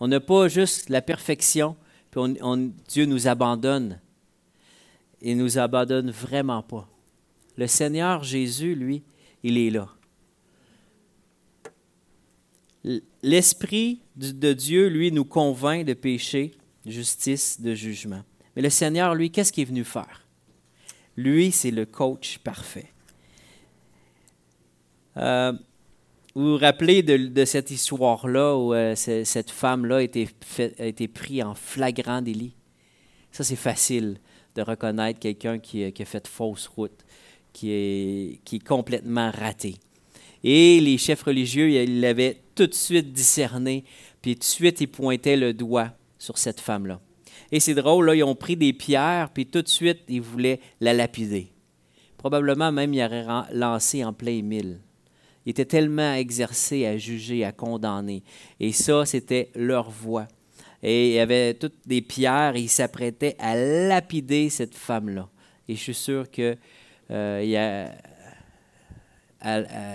On 0.03 0.09
n'a 0.09 0.19
pas 0.19 0.49
juste 0.49 0.89
la 0.89 1.01
perfection, 1.01 1.77
puis 2.11 2.21
Dieu 2.89 3.05
nous 3.05 3.29
abandonne. 3.29 4.01
Il 5.21 5.37
nous 5.37 5.59
abandonne 5.59 6.11
vraiment 6.11 6.61
pas. 6.61 6.89
Le 7.57 7.69
Seigneur 7.69 8.25
Jésus, 8.25 8.75
lui, 8.75 9.05
il 9.45 9.57
est 9.57 9.71
là. 9.71 9.89
L'Esprit 13.23 14.01
de 14.17 14.53
Dieu, 14.53 14.89
lui, 14.89 15.13
nous 15.13 15.25
convainc 15.25 15.87
de 15.87 15.95
péché, 15.95 16.51
de 16.85 16.91
justice, 16.91 17.61
de 17.61 17.73
jugement. 17.73 18.25
Mais 18.57 18.63
le 18.63 18.71
Seigneur, 18.71 19.15
lui, 19.15 19.31
qu'est-ce 19.31 19.53
qu'il 19.53 19.63
est 19.63 19.67
venu 19.67 19.85
faire? 19.85 20.27
Lui, 21.17 21.53
c'est 21.53 21.71
le 21.71 21.87
coach 21.87 22.39
parfait. 22.39 22.91
Euh, 25.17 25.53
vous 26.35 26.53
vous 26.53 26.59
rappelez 26.59 27.03
de, 27.03 27.45
cette 27.45 27.71
histoire-là 27.71 28.57
où 28.57 28.73
euh, 28.73 28.95
cette 28.95 29.51
femme-là 29.51 29.97
a 29.97 30.03
été, 30.03 31.09
prise 31.09 31.43
en 31.43 31.55
flagrant 31.55 32.23
délit? 32.23 32.55
Ça, 33.31 33.45
c'est 33.45 33.57
facile 33.57 34.19
de 34.55 34.63
reconnaître 34.63 35.19
quelqu'un 35.19 35.59
qui, 35.59 35.85
a 35.85 36.05
fait 36.05 36.27
fausse 36.27 36.67
route, 36.69 37.05
qui 37.53 37.71
est, 37.71 38.41
qui 38.45 38.57
est 38.57 38.67
complètement 38.67 39.31
raté. 39.31 39.77
Et 40.43 40.81
les 40.81 40.99
chefs 40.99 41.23
religieux, 41.23 41.71
ils 41.71 42.01
l'avaient 42.01 42.43
tout 42.55 42.67
de 42.67 42.75
suite 42.75 43.13
discerné, 43.13 43.85
puis 44.23 44.35
tout 44.35 44.41
de 44.41 44.45
suite, 44.45 44.81
ils 44.81 44.89
pointaient 44.89 45.37
le 45.37 45.53
doigt 45.53 45.93
sur 46.19 46.39
cette 46.39 46.61
femme-là. 46.61 47.01
Et 47.51 47.61
c'est 47.61 47.75
drôle, 47.75 48.07
là, 48.07 48.15
ils 48.15 48.25
ont 48.25 48.35
pris 48.35 48.57
des 48.57 48.73
pierres, 48.73 49.31
puis 49.33 49.47
tout 49.47 49.63
de 49.63 49.69
suite, 49.69 50.01
ils 50.09 50.23
voulaient 50.23 50.61
la 50.81 50.95
lapider. 50.95 51.53
Probablement 52.17 52.73
même, 52.73 52.95
ils 52.95 53.05
auraient 53.05 53.27
lancé 53.53 54.03
en 54.05 54.13
plein 54.13 54.43
mille. 54.43 54.81
Ils 55.45 55.51
étaient 55.51 55.65
tellement 55.65 56.15
exercés 56.15 56.87
à 56.87 56.97
juger, 56.97 57.45
à 57.45 57.53
condamner. 57.53 58.23
Et 58.61 58.73
ça, 58.73 59.05
c'était 59.05 59.51
leur 59.55 59.91
voix. 59.91 60.29
Et 60.83 61.09
il 61.09 61.15
y 61.15 61.19
avait 61.19 61.55
toutes 61.55 61.87
des 61.87 62.03
pierres, 62.03 62.57
et 62.57 62.63
ils 62.63 62.69
s'apprêtaient 62.69 63.37
à 63.39 63.55
lapider 63.55 64.51
cette 64.51 64.75
femme-là. 64.75 65.29
Et 65.69 65.77
je 65.77 65.81
suis 65.81 65.95
sûr 65.95 66.27
euh, 67.11 67.41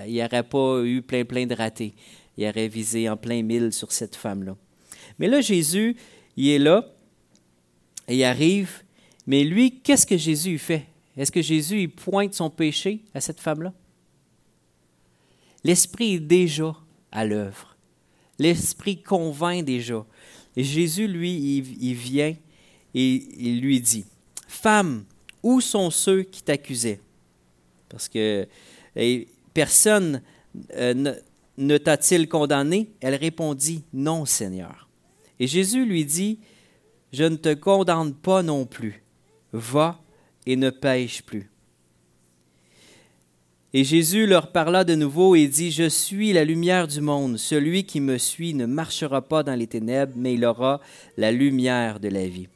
n'y 0.08 0.24
aurait 0.24 0.44
pas 0.44 0.82
eu 0.84 1.02
plein, 1.02 1.26
plein 1.26 1.46
de 1.46 1.56
ratés. 1.56 1.94
Il 2.38 2.48
aurait 2.48 2.68
visé 2.68 3.10
en 3.10 3.18
plein 3.18 3.42
mille 3.44 3.74
sur 3.74 3.92
cette 3.92 4.16
femme-là. 4.16 4.56
Mais 5.20 5.28
là, 5.28 5.42
Jésus, 5.42 5.98
il 6.36 6.50
est 6.50 6.60
là, 6.60 6.86
et 8.08 8.16
il 8.16 8.24
arrive. 8.24 8.84
Mais 9.26 9.44
lui, 9.44 9.80
qu'est-ce 9.82 10.06
que 10.06 10.18
Jésus 10.18 10.58
fait? 10.58 10.86
Est-ce 11.18 11.32
que 11.32 11.42
Jésus 11.42 11.82
il 11.82 11.90
pointe 11.90 12.34
son 12.34 12.50
péché 12.50 13.02
à 13.14 13.20
cette 13.20 13.40
femme-là? 13.40 13.74
L'Esprit 15.68 16.14
est 16.14 16.20
déjà 16.22 16.74
à 17.12 17.26
l'œuvre. 17.26 17.76
L'Esprit 18.40 19.04
convainc 19.04 19.66
déjà. 19.66 20.06
Et 20.56 20.64
Jésus, 20.64 21.10
lui, 21.10 21.58
il, 21.78 21.94
vient 21.94 22.34
et 22.94 23.28
il 23.38 23.60
lui 23.60 23.82
dit, 23.82 24.06
Femme, 24.48 25.04
où 25.44 25.60
sont 25.60 25.90
ceux 25.90 26.24
qui 26.24 26.42
t'accusaient? 26.42 27.02
Parce 27.90 28.08
que 28.08 28.48
personne 29.54 30.22
euh, 30.74 30.94
ne, 30.94 31.12
ne 31.58 31.78
t'a-t-il 31.78 32.30
condamné? 32.30 32.90
Elle 33.02 33.16
répondit, 33.16 33.84
Non, 33.92 34.24
Seigneur. 34.24 34.88
Et 35.38 35.48
Jésus 35.48 35.86
lui 35.86 36.06
dit, 36.06 36.40
je 37.12 37.26
ne 37.26 37.36
te 37.36 37.54
condamne 37.54 38.14
pas 38.14 38.42
non 38.42 38.66
plus. 38.66 39.04
Va 39.52 40.00
et 40.46 40.56
ne 40.56 40.70
pêche 40.70 41.24
plus. 41.24 41.52
Et 43.78 43.84
Jésus 43.84 44.26
leur 44.26 44.52
parla 44.52 44.84
de 44.84 44.96
nouveau 44.96 45.36
et 45.36 45.46
dit, 45.46 45.70
Je 45.70 45.88
suis 45.88 46.34
la 46.34 46.44
lumière 46.44 46.88
du 46.88 47.00
monde. 47.00 47.38
Celui 47.38 47.84
qui 47.84 48.02
me 48.02 48.18
suit 48.18 48.56
ne 48.56 48.66
marchera 48.66 49.22
pas 49.22 49.44
dans 49.44 49.54
les 49.54 49.68
ténèbres, 49.68 50.14
mais 50.16 50.34
il 50.34 50.46
aura 50.46 50.82
la 51.16 51.32
lumière 51.32 52.00
de 52.00 52.08
la 52.08 52.28
vie. 52.28 52.48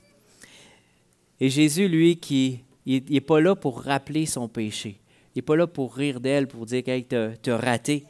Et 1.40 1.52
Jésus, 1.52 1.88
lui, 1.88 2.18
qui 2.18 2.62
n'est 2.88 3.22
pas 3.22 3.40
là 3.40 3.56
pour 3.56 3.84
rappeler 3.84 4.26
son 4.26 4.48
péché. 4.48 4.98
Il 5.36 5.38
n'est 5.38 5.42
pas 5.44 5.56
là 5.56 5.68
pour 5.68 5.96
rire 5.96 6.22
d'elle, 6.22 6.48
pour 6.48 6.66
dire 6.66 6.84
qu'elle 6.84 7.06
t'a 7.06 7.56
raté. 7.56 8.04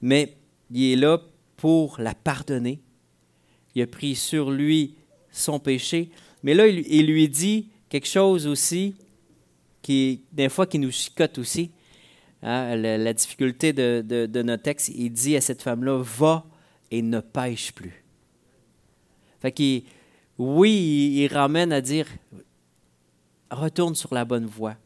Mais 0.00 0.34
il 0.70 0.92
est 0.92 0.96
là 0.96 1.20
pour 1.58 2.00
la 2.00 2.14
pardonner. 2.14 2.80
Il 3.74 3.82
a 3.82 3.86
pris 3.86 4.14
sur 4.14 4.50
lui 4.50 4.94
son 5.30 5.60
péché. 5.60 6.08
Mais 6.42 6.54
là, 6.54 6.66
il, 6.66 7.08
lui 7.08 7.28
dit 7.28 7.68
quelque 7.90 8.08
chose 8.08 8.46
aussi 8.46 8.94
qui, 9.82 10.22
des 10.32 10.48
fois, 10.48 10.66
qui 10.66 10.78
nous 10.78 10.90
chicote 10.90 11.36
aussi. 11.36 11.72
Hein, 12.42 12.76
la, 12.76 13.12
difficulté 13.12 13.72
de, 13.72 14.42
notre 14.42 14.62
texte, 14.62 14.88
il 14.88 15.10
dit 15.10 15.36
à 15.36 15.40
cette 15.40 15.62
femme-là, 15.62 16.02
va 16.02 16.44
et 16.90 17.02
ne 17.02 17.20
pêche 17.20 17.72
plus. 17.72 18.04
Fait 19.40 19.84
oui, 20.38 21.14
il, 21.16 21.28
ramène 21.28 21.72
à 21.72 21.80
dire, 21.80 22.06
retourne 23.50 23.94
sur 23.94 24.14
la 24.14 24.24
bonne 24.24 24.46
voie. 24.46 24.76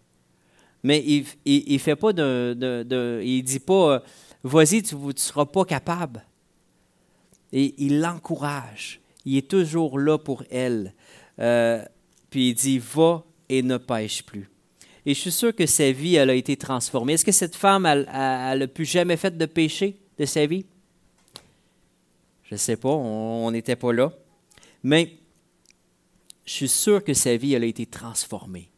Mais 0.83 1.05
il 1.05 1.27
ne 1.47 1.79
fait 1.79 1.97
pas 1.97 2.13
de, 2.13 3.21
il 3.23 3.43
dit 3.43 3.61
pas, 3.61 4.03
vas-y, 4.43 4.83
tu 4.83 4.97
ne 4.97 5.13
seras 5.15 5.45
pas 5.45 5.65
capable. 5.65 6.25
Et 7.53 7.75
il 7.79 8.01
l'encourage. 8.01 9.01
Il 9.25 9.37
est 9.37 9.49
toujours 9.49 9.99
là 9.99 10.19
pour 10.19 10.43
elle. 10.51 10.95
Euh, 11.39 11.85
puis 12.31 12.49
il 12.49 12.55
dit, 12.55 12.79
va 12.79 13.25
et 13.49 13.63
ne 13.63 13.77
pêche 13.77 14.25
plus. 14.25 14.49
Et 15.05 15.15
je 15.15 15.21
suis 15.21 15.33
sûr 15.33 15.55
que 15.55 15.67
sa 15.67 15.91
vie, 15.91 16.15
elle 16.15 16.31
a 16.31 16.35
été 16.35 16.57
transformée. 16.57 17.15
Est-ce 17.15 17.25
que 17.25 17.33
cette 17.33 17.57
femme, 17.57 17.87
elle 17.87 18.05
n'a 18.05 18.69
plus 18.69 18.85
jamais 18.85 19.17
fait 19.17 19.37
de 19.37 19.47
péché 19.47 19.97
de 20.19 20.25
sa 20.25 20.47
vie? 20.47 20.65
Je 22.45 22.55
ne 22.55 22.59
sais 22.59 22.77
pas, 22.77 22.91
on 22.91 23.51
n'était 23.51 23.77
pas 23.77 23.93
là. 23.93 24.13
Mais 24.83 25.17
je 26.45 26.53
suis 26.53 26.69
sûr 26.69 27.03
que 27.03 27.15
sa 27.15 27.37
vie, 27.37 27.55
elle 27.55 27.65
a 27.65 27.67
été 27.67 27.87
transformée 27.87 28.69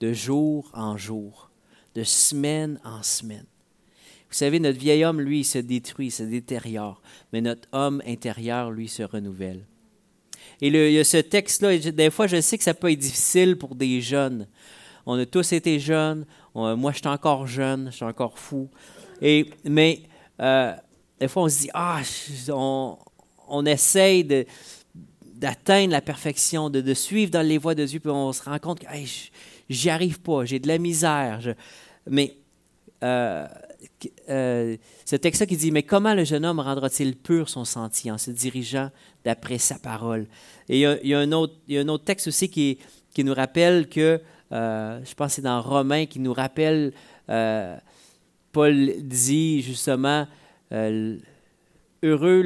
de 0.00 0.12
jour 0.12 0.70
en 0.74 0.96
jour, 0.96 1.50
de 1.94 2.04
semaine 2.04 2.78
en 2.84 3.02
semaine. 3.02 3.46
Vous 4.28 4.36
savez, 4.36 4.60
notre 4.60 4.78
vieil 4.78 5.04
homme, 5.04 5.20
lui, 5.20 5.40
il 5.40 5.44
se 5.44 5.58
détruit, 5.58 6.08
il 6.08 6.10
se 6.10 6.22
détériore, 6.22 7.00
mais 7.32 7.40
notre 7.40 7.68
homme 7.72 8.02
intérieur, 8.06 8.70
lui, 8.70 8.88
se 8.88 9.02
renouvelle. 9.02 9.64
Et 10.60 10.68
il 10.68 10.92
y 10.92 10.98
a 10.98 11.04
ce 11.04 11.18
texte-là, 11.18 11.78
des 11.78 12.10
fois, 12.10 12.26
je 12.26 12.40
sais 12.40 12.58
que 12.58 12.64
ça 12.64 12.74
peut 12.74 12.90
être 12.90 12.98
difficile 12.98 13.56
pour 13.56 13.74
des 13.74 14.00
jeunes. 14.00 14.46
On 15.06 15.16
a 15.18 15.24
tous 15.24 15.52
été 15.52 15.78
jeunes. 15.78 16.26
moi, 16.54 16.90
je 16.90 16.98
suis 16.98 17.06
encore 17.06 17.46
jeune, 17.46 17.88
je 17.90 17.96
suis 17.96 18.04
encore 18.04 18.38
fou. 18.38 18.68
Et, 19.22 19.48
mais 19.64 20.02
euh, 20.40 20.74
des 21.20 21.28
fois, 21.28 21.44
on 21.44 21.48
se 21.48 21.60
dit, 21.60 21.70
ah, 21.72 22.00
on, 23.48 23.66
essaye 23.66 24.24
d'atteindre 25.22 25.92
la 25.92 26.00
perfection, 26.00 26.70
de, 26.70 26.94
suivre 26.94 27.30
dans 27.30 27.46
les 27.46 27.56
voies 27.56 27.76
de 27.76 27.84
Dieu, 27.84 28.00
puis 28.00 28.10
on 28.10 28.32
se 28.32 28.42
rend 28.42 28.58
compte 28.58 28.80
que 28.80 28.86
j'y 29.70 29.90
arrive 29.90 30.20
pas, 30.20 30.44
j'ai 30.44 30.58
de 30.58 30.68
la 30.68 30.78
misère. 30.78 31.54
mais 32.08 32.36
euh, 33.04 33.46
euh, 34.30 34.76
ce 35.04 35.16
texte-là 35.16 35.46
qui 35.46 35.56
dit, 35.56 35.70
mais 35.70 35.82
comment 35.82 36.14
le 36.14 36.24
jeune 36.24 36.44
homme 36.44 36.60
rendra-t-il 36.60 37.14
pur 37.14 37.48
son 37.48 37.64
sentier 37.64 38.10
en 38.10 38.18
se 38.18 38.30
dirigeant 38.30 38.90
d'après 39.24 39.58
sa 39.58 39.78
parole? 39.78 40.26
Et 40.68 40.80
il 40.80 41.08
y, 41.08 41.14
a, 41.14 41.18
un 41.18 41.32
autre, 41.32 42.04
texte 42.04 42.26
aussi 42.26 42.48
qui 42.50 42.78
nous 43.18 43.34
rappelle 43.34 43.88
que, 43.88 44.20
euh, 44.52 45.00
je 45.04 45.14
pense 45.14 45.28
que 45.28 45.34
c'est 45.36 45.42
dans 45.42 45.60
Romains, 45.60 46.06
qui 46.06 46.20
nous 46.20 46.32
rappelle, 46.32 46.92
euh, 47.28 47.76
Paul 48.52 48.92
dit 49.00 49.62
justement, 49.62 50.26
heureux 50.70 52.42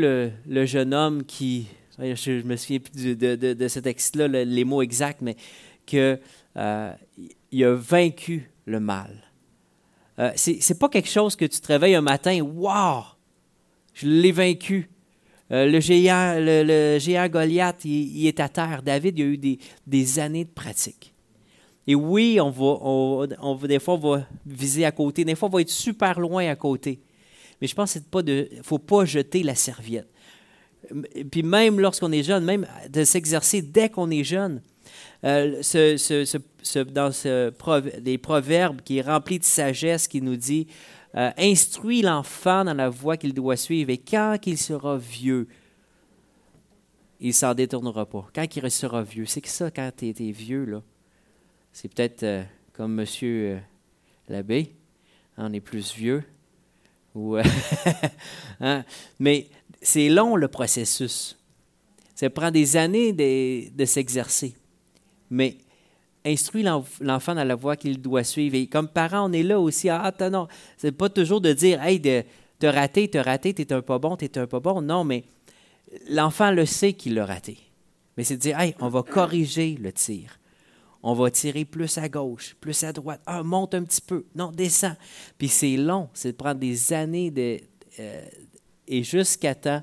le, 0.46 0.66
jeune 0.66 0.94
homme 0.94 1.24
qui, 1.24 1.66
je, 1.98 2.42
me 2.42 2.56
souviens 2.56 2.80
plus 2.80 3.16
de, 3.16 3.34
de, 3.34 3.52
de, 3.54 3.68
ce 3.68 3.80
texte-là, 3.80 4.28
les 4.28 4.64
mots 4.64 4.82
exacts, 4.82 5.22
mais 5.22 5.36
qu'il 5.86 6.18
a 6.56 6.96
vaincu 7.74 8.50
le 8.66 8.80
mal. 8.80 9.30
Euh, 10.20 10.30
Ce 10.36 10.50
n'est 10.50 10.78
pas 10.78 10.88
quelque 10.88 11.08
chose 11.08 11.34
que 11.34 11.46
tu 11.46 11.60
te 11.60 11.66
réveilles 11.68 11.94
un 11.94 12.02
matin, 12.02 12.40
waouh, 12.40 13.04
je 13.94 14.06
l'ai 14.06 14.32
vaincu. 14.32 14.90
Euh, 15.50 15.66
le, 15.66 15.80
géant, 15.80 16.36
le, 16.38 16.98
géant 16.98 17.28
Goliath, 17.28 17.84
il, 17.84 18.26
est 18.26 18.38
à 18.38 18.48
terre. 18.48 18.82
David, 18.82 19.18
il 19.18 19.22
a 19.22 19.26
eu 19.26 19.38
des, 19.38 19.58
des 19.86 20.18
années 20.18 20.44
de 20.44 20.50
pratique. 20.50 21.12
Et 21.90 21.96
oui, 21.96 22.38
on 22.40 22.50
va, 22.50 22.78
on, 23.42 23.56
des 23.56 23.80
fois, 23.80 23.94
on 23.94 24.12
va 24.12 24.26
viser 24.46 24.84
à 24.84 24.92
côté. 24.92 25.24
Des 25.24 25.34
fois, 25.34 25.48
on 25.48 25.52
va 25.52 25.60
être 25.60 25.70
super 25.70 26.20
loin 26.20 26.48
à 26.48 26.54
côté. 26.54 27.00
Mais 27.60 27.66
je 27.66 27.74
pense 27.74 27.94
qu'il 27.94 28.24
ne 28.24 28.62
faut 28.62 28.78
pas 28.78 29.04
jeter 29.04 29.42
la 29.42 29.56
serviette. 29.56 30.06
Puis 31.32 31.42
même 31.42 31.80
lorsqu'on 31.80 32.12
est 32.12 32.22
jeune, 32.22 32.44
même 32.44 32.64
de 32.88 33.02
s'exercer 33.02 33.60
dès 33.60 33.88
qu'on 33.88 34.08
est 34.08 34.22
jeune, 34.22 34.62
euh, 35.24 35.60
dans 36.92 37.10
ce 37.10 37.98
des 37.98 38.18
proverbes 38.18 38.82
qui 38.82 38.98
est 38.98 39.02
rempli 39.02 39.40
de 39.40 39.44
sagesse, 39.44 40.06
qui 40.06 40.22
nous 40.22 40.36
dit 40.36 40.68
euh, 41.16 41.32
Instruis 41.38 42.02
l'enfant 42.02 42.64
dans 42.64 42.74
la 42.74 42.88
voie 42.88 43.16
qu'il 43.16 43.34
doit 43.34 43.56
suivre, 43.56 43.90
et 43.90 43.98
quand 43.98 44.38
il 44.46 44.58
sera 44.58 44.96
vieux, 44.96 45.48
il 47.18 47.34
s'en 47.34 47.52
détournera 47.52 48.06
pas. 48.06 48.28
Quand 48.32 48.46
il 48.54 48.70
sera 48.70 49.02
vieux, 49.02 49.26
c'est 49.26 49.40
que 49.40 49.48
ça, 49.48 49.72
quand 49.72 49.90
tu 49.96 50.08
es, 50.08 50.30
vieux, 50.30 50.66
là, 50.66 50.82
c'est 51.72 51.92
peut-être 51.92 52.22
euh, 52.22 52.42
comme 52.72 52.94
Monsieur 52.94 53.60
l'abbé, 54.28 54.72
hein, 55.36 55.48
on 55.50 55.52
est 55.52 55.60
plus 55.60 55.94
vieux. 55.94 56.24
Ou, 57.14 57.36
hein, 58.60 58.84
mais 59.18 59.48
c'est 59.82 60.08
long 60.08 60.36
le 60.36 60.48
processus. 60.48 61.36
Ça 62.14 62.30
prend 62.30 62.50
des 62.50 62.76
années 62.76 63.12
de 63.12 63.84
s'exercer 63.84 64.54
mais 65.30 65.56
instruis 66.24 66.64
l'enfant 67.00 67.34
dans 67.34 67.44
la 67.44 67.54
voie 67.54 67.76
qu'il 67.76 68.00
doit 68.00 68.24
suivre. 68.24 68.56
Et 68.56 68.66
comme 68.66 68.88
parent, 68.88 69.30
on 69.30 69.32
est 69.32 69.42
là 69.42 69.58
aussi. 69.58 69.88
Ah, 69.88 70.12
non, 70.30 70.48
c'est 70.76 70.92
pas 70.92 71.08
toujours 71.08 71.40
de 71.40 71.52
dire, 71.52 71.82
hey, 71.82 72.00
t'as 72.58 72.72
raté, 72.72 73.08
t'as 73.08 73.22
raté, 73.22 73.54
t'es 73.54 73.72
un 73.72 73.80
pas 73.80 73.98
bon, 73.98 74.16
t'es 74.16 74.36
un 74.36 74.46
pas 74.46 74.60
bon. 74.60 74.82
Non, 74.82 75.04
mais 75.04 75.24
l'enfant 76.10 76.50
le 76.50 76.66
sait 76.66 76.92
qu'il 76.92 77.14
l'a 77.14 77.24
raté. 77.24 77.56
Mais 78.16 78.24
c'est 78.24 78.36
de 78.36 78.42
dire, 78.42 78.58
hey, 78.60 78.74
on 78.80 78.88
va 78.88 79.02
corriger 79.02 79.78
le 79.80 79.92
tir. 79.92 80.38
On 81.02 81.14
va 81.14 81.30
tirer 81.30 81.64
plus 81.64 81.96
à 81.96 82.08
gauche, 82.08 82.54
plus 82.60 82.84
à 82.84 82.92
droite. 82.92 83.22
Ah, 83.24 83.42
monte 83.42 83.74
un 83.74 83.84
petit 83.84 84.02
peu. 84.02 84.26
Non, 84.34 84.50
descend. 84.52 84.96
Puis 85.38 85.48
c'est 85.48 85.76
long, 85.76 86.08
c'est 86.12 86.32
de 86.32 86.36
prendre 86.36 86.60
des 86.60 86.92
années 86.92 87.30
de, 87.30 87.58
euh, 87.98 88.24
et 88.86 89.02
jusqu'à 89.02 89.54
temps. 89.54 89.82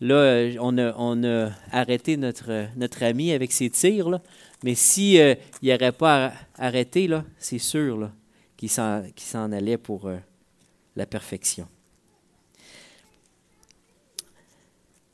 Là, 0.00 0.50
on 0.60 0.76
a, 0.76 0.94
on 0.98 1.24
a 1.24 1.50
arrêté 1.72 2.18
notre, 2.18 3.02
ami 3.02 3.32
avec 3.32 3.50
ses 3.50 3.70
tirs. 3.70 4.20
Mais 4.62 4.74
s'il 4.74 5.20
euh, 5.20 5.34
n'aurait 5.62 5.92
pas 5.92 6.34
arrêté, 6.56 7.06
là, 7.06 7.24
c'est 7.38 7.58
sûr 7.58 7.96
là, 7.96 8.12
qu'il 8.58 8.68
s'en, 8.68 9.52
allait 9.52 9.78
pour 9.78 10.06
euh, 10.06 10.18
la 10.96 11.06
perfection. 11.06 11.66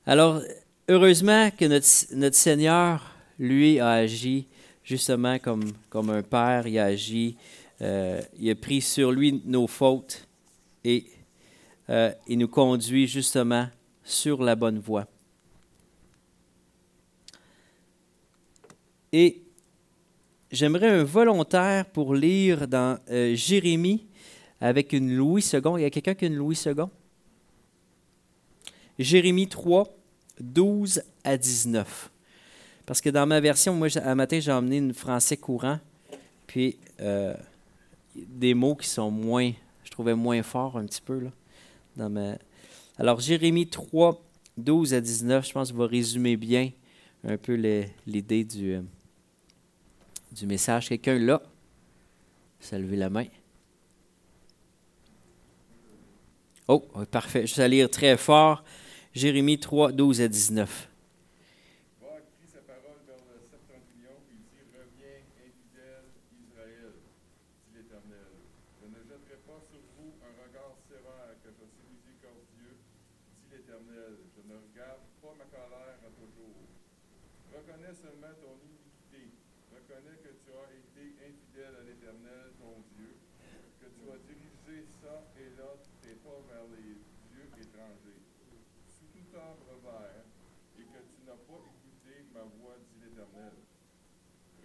Alors, 0.04 0.42
heureusement 0.88 1.50
que 1.52 1.64
notre, 1.66 1.86
notre, 2.16 2.36
Seigneur, 2.36 3.14
lui, 3.38 3.78
a 3.78 3.90
agi 3.90 4.48
justement 4.84 5.38
comme, 5.38 5.72
comme 5.88 6.10
un 6.10 6.22
père, 6.22 6.66
il 6.66 6.78
a 6.78 6.86
agi, 6.86 7.36
euh, 7.80 8.20
il 8.38 8.50
a 8.50 8.54
pris 8.54 8.80
sur 8.80 9.12
lui 9.12 9.42
nos 9.44 9.66
fautes 9.66 10.26
et 10.84 11.06
il 12.26 12.38
nous 12.38 12.48
conduit 12.48 13.06
justement 13.06 13.68
sur 14.02 14.42
la 14.42 14.56
bonne 14.56 14.78
voie. 14.78 15.06
Et 19.12 19.42
j'aimerais 20.50 20.88
un 20.88 21.04
volontaire 21.04 21.84
pour 21.86 22.14
lire 22.14 22.66
dans 22.66 22.98
euh, 23.10 23.34
Jérémie 23.34 24.06
avec 24.60 24.92
une 24.92 25.14
Louis 25.14 25.44
II. 25.52 25.60
Il 25.76 25.82
y 25.82 25.84
a 25.84 25.90
quelqu'un 25.90 26.14
qui 26.14 26.24
a 26.24 26.28
une 26.28 26.36
Louis 26.36 26.58
II? 26.64 26.84
Jérémie 28.98 29.48
3, 29.48 29.86
12 30.40 31.02
à 31.24 31.36
19. 31.36 32.11
Parce 32.86 33.00
que 33.00 33.10
dans 33.10 33.26
ma 33.26 33.40
version, 33.40 33.74
moi, 33.74 33.88
un 33.96 34.14
matin, 34.14 34.40
j'ai 34.40 34.52
emmené 34.52 34.78
une 34.78 34.94
français 34.94 35.36
courant, 35.36 35.78
puis 36.46 36.78
euh, 37.00 37.34
des 38.14 38.54
mots 38.54 38.74
qui 38.74 38.88
sont 38.88 39.10
moins, 39.10 39.52
je 39.84 39.90
trouvais 39.90 40.14
moins 40.14 40.42
forts 40.42 40.76
un 40.76 40.84
petit 40.84 41.00
peu. 41.00 41.18
Là, 41.20 41.30
dans 41.96 42.10
ma... 42.10 42.34
Alors, 42.98 43.20
Jérémie 43.20 43.68
3, 43.68 44.20
12 44.56 44.94
à 44.94 45.00
19, 45.00 45.46
je 45.46 45.52
pense 45.52 45.72
va 45.72 45.86
résumer 45.86 46.36
bien 46.36 46.70
un 47.24 47.36
peu 47.36 47.54
l'idée 48.06 48.44
du, 48.44 48.74
euh, 48.74 48.82
du 50.32 50.46
message. 50.46 50.88
Quelqu'un 50.88 51.18
là? 51.18 51.42
Ça 52.60 52.78
levé 52.78 52.96
la 52.96 53.10
main. 53.10 53.26
Oh, 56.68 56.80
parfait. 57.10 57.46
Je 57.46 57.54
vais 57.56 57.68
lire 57.68 57.90
très 57.90 58.16
fort. 58.16 58.64
Jérémie 59.14 59.58
3, 59.58 59.92
12 59.92 60.20
à 60.20 60.28
19 60.28 60.88
parole 62.72 63.04
vers 63.04 63.20
le 63.28 63.36
septentrion, 63.44 64.16
il 64.32 64.40
dit 64.48 64.64
Reviens, 64.72 65.20
infidèle 65.44 66.08
Israël, 66.32 66.96
dit 67.68 67.76
l'Éternel. 67.76 68.32
Je 68.80 68.86
ne 68.88 69.00
jetterai 69.04 69.36
pas 69.44 69.60
sur 69.60 69.82
vous 70.00 70.16
un 70.24 70.32
regard 70.40 70.72
sévère 70.88 71.36
que 71.44 71.52
je 71.52 71.64
suis 71.68 71.84
miséricordieux, 71.92 72.80
dit 73.36 73.48
l'Éternel. 73.52 74.24
Je 74.32 74.40
ne 74.48 74.56
regarde 74.56 75.04
pas 75.20 75.36
ma 75.36 75.44
colère 75.52 76.00
à 76.00 76.10
toujours. 76.16 76.64
Reconnais 77.52 77.92
seulement 77.92 78.32
ton 78.40 78.56
iniquité. 78.64 79.36
Reconnais 79.68 80.16
que 80.24 80.32
tu 80.32 80.48
as 80.56 80.72
été 80.72 81.04
infidèle 81.28 81.76
à 81.76 81.84
l'Éternel, 81.84 82.56
ton 82.56 82.80
Dieu, 82.96 83.20
que 83.84 83.88
tu 83.92 84.02
as 84.08 84.20
dirigé 84.24 84.88
ça 85.04 85.28
et 85.36 85.52
là 85.60 85.76
tes 86.00 86.16
pas 86.24 86.40
vers 86.48 86.64
les 86.72 86.96
dieux 87.28 87.52
étrangers. 87.52 88.24
Sous 88.88 89.12
tout 89.12 89.28
arbre 89.36 89.76
vert, 89.84 90.24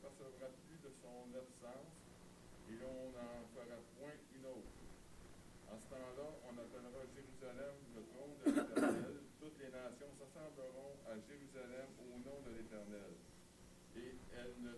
s'apercevra 0.00 0.48
plus 0.64 0.80
de 0.80 0.90
son 0.96 1.28
absence, 1.36 1.92
et 2.72 2.76
on 2.80 3.12
n'en 3.12 3.44
fera 3.52 3.76
point 4.00 4.16
une 4.32 4.46
autre. 4.48 4.80
En 5.68 5.76
ce 5.76 5.86
temps-là, 5.92 6.28
on 6.48 6.54
appellera 6.56 7.02
Jérusalem 7.12 7.76
le 7.94 8.02
trône 8.08 8.34
de 8.40 8.44
l'Éternel. 8.48 9.16
Toutes 9.38 9.58
les 9.60 9.70
nations 9.70 10.12
s'assembleront 10.16 10.96
à 11.04 11.14
Jérusalem 11.20 11.88
au 12.00 12.18
nom 12.24 12.40
de 12.42 12.50
l'Éternel. 12.56 13.12
Et 13.96 14.16
elles 14.34 14.56
ne, 14.64 14.74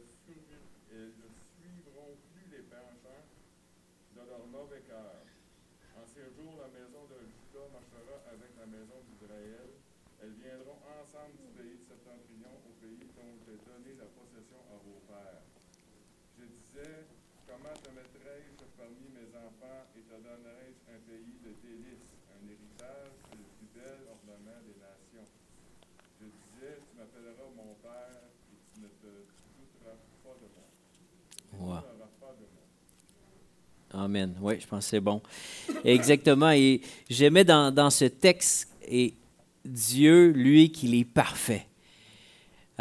elles 0.91 1.15
ne 1.17 1.29
suivront 1.55 2.13
plus 2.35 2.47
les 2.51 2.65
penchants 2.67 3.27
de 4.17 4.21
leur 4.27 4.47
mauvais 4.47 4.83
cœur. 4.83 5.23
En 5.97 6.05
ces 6.07 6.29
jours, 6.35 6.57
la 6.61 6.69
maison 6.69 7.05
de 7.09 7.19
Juda 7.31 7.63
marchera 7.73 8.17
avec 8.27 8.51
la 8.59 8.67
maison 8.67 8.99
d'Israël. 9.07 9.71
Elles 10.23 10.39
viendront 10.39 10.79
ensemble 10.87 11.35
du 11.35 11.51
pays 11.59 11.83
de 11.83 11.87
septentrion 11.91 12.55
au 12.63 12.73
pays 12.79 13.11
dont 13.19 13.35
j'ai 13.43 13.59
donné 13.67 13.91
la 13.99 14.07
possession 14.07 14.63
à 14.71 14.79
vos 14.79 15.03
pères. 15.11 15.43
Je 16.39 16.47
disais, 16.47 17.11
comment 17.43 17.75
te 17.75 17.91
mettrai-je 17.91 18.63
parmi 18.79 19.11
mes 19.11 19.35
enfants 19.35 19.83
et 19.99 20.07
te 20.07 20.15
donnerai-je 20.15 20.79
un 20.95 21.03
pays 21.11 21.35
de 21.43 21.51
délices, 21.59 22.15
un 22.39 22.43
héritage 22.47 23.19
le 23.35 23.43
plus 23.51 23.67
bel 23.75 23.99
ornement 24.15 24.63
des 24.63 24.79
nations? 24.79 25.27
Je 26.23 26.31
disais, 26.31 26.79
tu 26.87 26.95
m'appelleras 26.95 27.51
mon 27.59 27.75
père 27.83 28.23
et 28.23 28.63
tu 28.71 28.79
ne 28.79 28.87
te 29.03 29.27
douteras 29.59 29.99
pas 30.23 30.39
de 30.39 30.47
moi. 30.55 30.71
Tu 30.95 31.59
ne 31.59 31.67
pas 32.23 32.39
de 32.39 32.47
moi. 32.47 32.63
Amen. 33.91 34.39
Oui, 34.41 34.61
je 34.61 34.67
pense 34.69 34.85
que 34.85 34.91
c'est 34.91 35.01
bon. 35.01 35.21
Exactement. 35.83 36.53
Et 36.53 36.81
j'aimais 37.11 37.43
dans, 37.43 37.75
dans 37.75 37.91
ce 37.91 38.05
texte, 38.05 38.71
et 38.87 39.15
Dieu, 39.65 40.31
lui, 40.31 40.73
qu'il 40.73 40.95
est 40.95 41.05
parfait. 41.05 41.67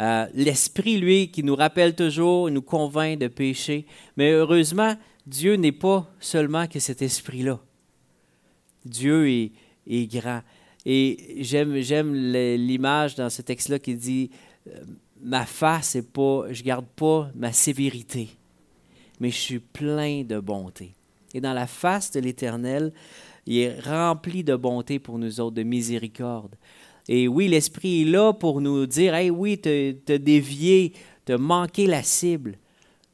Euh, 0.00 0.26
L'Esprit, 0.34 0.98
lui, 0.98 1.30
qui 1.30 1.42
nous 1.42 1.54
rappelle 1.54 1.94
toujours, 1.94 2.50
nous 2.50 2.62
convainc 2.62 3.18
de 3.18 3.28
péché. 3.28 3.86
Mais 4.16 4.32
heureusement, 4.32 4.96
Dieu 5.26 5.54
n'est 5.54 5.72
pas 5.72 6.10
seulement 6.18 6.66
que 6.66 6.80
cet 6.80 7.02
Esprit-là. 7.02 7.60
Dieu 8.84 9.28
est, 9.28 10.06
grand. 10.06 10.42
Et 10.84 11.36
j'aime, 11.40 12.14
l'image 12.14 13.14
dans 13.14 13.30
ce 13.30 13.42
texte-là 13.42 13.78
qui 13.78 13.94
dit 13.94 14.30
euh, 14.68 14.80
Ma 15.22 15.46
face, 15.46 15.94
est 15.94 16.10
pas, 16.10 16.46
je 16.50 16.64
garde 16.64 16.86
pas 16.96 17.30
ma 17.36 17.52
sévérité, 17.52 18.30
mais 19.20 19.30
je 19.30 19.36
suis 19.36 19.58
plein 19.60 20.24
de 20.24 20.40
bonté. 20.40 20.94
Et 21.32 21.40
dans 21.40 21.52
la 21.52 21.68
face 21.68 22.10
de 22.10 22.18
l'Éternel, 22.18 22.92
il 23.46 23.58
est 23.58 23.80
rempli 23.80 24.44
de 24.44 24.54
bonté 24.56 24.98
pour 24.98 25.18
nous 25.18 25.40
autres, 25.40 25.56
de 25.56 25.62
miséricorde. 25.62 26.54
Et 27.08 27.26
oui, 27.26 27.48
l'Esprit 27.48 28.02
est 28.02 28.04
là 28.04 28.32
pour 28.32 28.60
nous 28.60 28.86
dire 28.86 29.14
Hey, 29.14 29.30
oui, 29.30 29.58
te 29.58 30.16
dévier, 30.16 30.92
te 31.24 31.32
manquer 31.32 31.86
la 31.86 32.02
cible. 32.02 32.58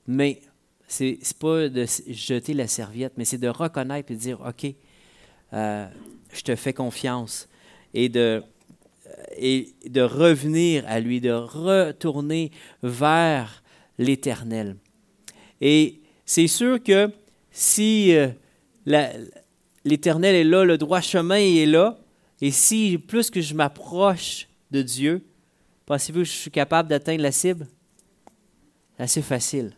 Mais 0.07 0.41
c'est 0.87 1.19
pas 1.39 1.69
de 1.69 1.87
jeter 2.09 2.55
la 2.55 2.67
serviette, 2.67 3.13
mais 3.17 3.25
c'est 3.25 3.39
de 3.39 3.49
reconnaître 3.49 4.11
et 4.11 4.15
de 4.15 4.21
dire 4.21 4.41
OK, 4.47 4.75
euh, 5.53 5.87
je 6.33 6.41
te 6.43 6.57
fais 6.57 6.73
confiance. 6.73 7.49
Et 7.95 8.09
de, 8.11 8.43
et 9.39 9.73
de 9.89 10.03
revenir 10.03 10.85
à 10.87 11.01
lui, 11.01 11.21
de 11.21 11.33
retourner 11.33 12.51
vers 12.83 13.63
l'Éternel. 13.99 14.77
Et 15.61 16.01
c'est 16.27 16.47
sûr 16.47 16.83
que 16.83 17.11
si 17.51 18.15
euh, 18.15 18.29
la- 18.85 19.11
l'Éternel 19.89 20.35
est 20.35 20.45
là, 20.45 20.65
le 20.65 20.79
droit 20.79 21.01
chemin 21.01 21.37
est 21.37 21.67
là, 21.67 21.99
et 22.41 22.51
si 22.51 22.99
plus 22.99 23.31
que 23.31 23.41
je 23.41 23.55
m'approche 23.55 24.49
de 24.71 24.83
Dieu, 24.83 25.25
pensez-vous 25.87 26.21
que 26.21 26.25
je 26.25 26.33
suis 26.33 26.51
capable 26.51 26.89
d'atteindre 26.89 27.23
la 27.23 27.33
cible? 27.33 27.67
Assez 28.99 29.23
facile. 29.23 29.73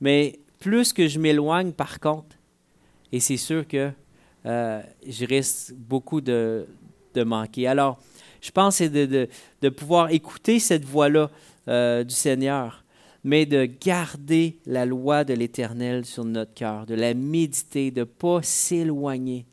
Mais 0.00 0.40
plus 0.58 0.92
que 0.92 1.06
je 1.06 1.18
m'éloigne, 1.18 1.72
par 1.72 2.00
contre, 2.00 2.36
et 3.12 3.20
c'est 3.20 3.36
sûr 3.36 3.66
que 3.68 3.90
euh, 4.46 4.82
je 5.06 5.26
risque 5.26 5.74
beaucoup 5.74 6.20
de, 6.20 6.66
manquer. 7.14 7.66
Alors, 7.66 8.00
je 8.40 8.50
pense 8.50 8.80
de 8.80 9.28
pouvoir 9.68 10.10
écouter 10.10 10.58
cette 10.58 10.84
voix-là 10.84 11.30
euh, 11.68 12.02
du 12.02 12.14
Seigneur, 12.14 12.81
mais 13.24 13.46
de 13.46 13.64
garder 13.64 14.58
la 14.66 14.84
loi 14.84 15.24
de 15.24 15.34
l'Éternel 15.34 16.04
sur 16.04 16.24
notre 16.24 16.54
cœur, 16.54 16.86
de 16.86 16.94
la 16.94 17.14
méditer, 17.14 17.90
de 17.90 18.00
ne 18.00 18.04
pas 18.04 18.42
s'éloigner. 18.42 19.46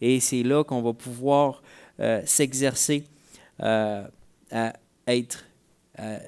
Et 0.00 0.20
c'est 0.20 0.42
là 0.42 0.64
qu'on 0.64 0.82
va 0.82 0.92
pouvoir 0.92 1.62
euh, 2.00 2.22
s'exercer 2.26 3.04
euh, 3.60 4.06
à 4.50 4.72
être 5.06 5.44
à 5.96 6.18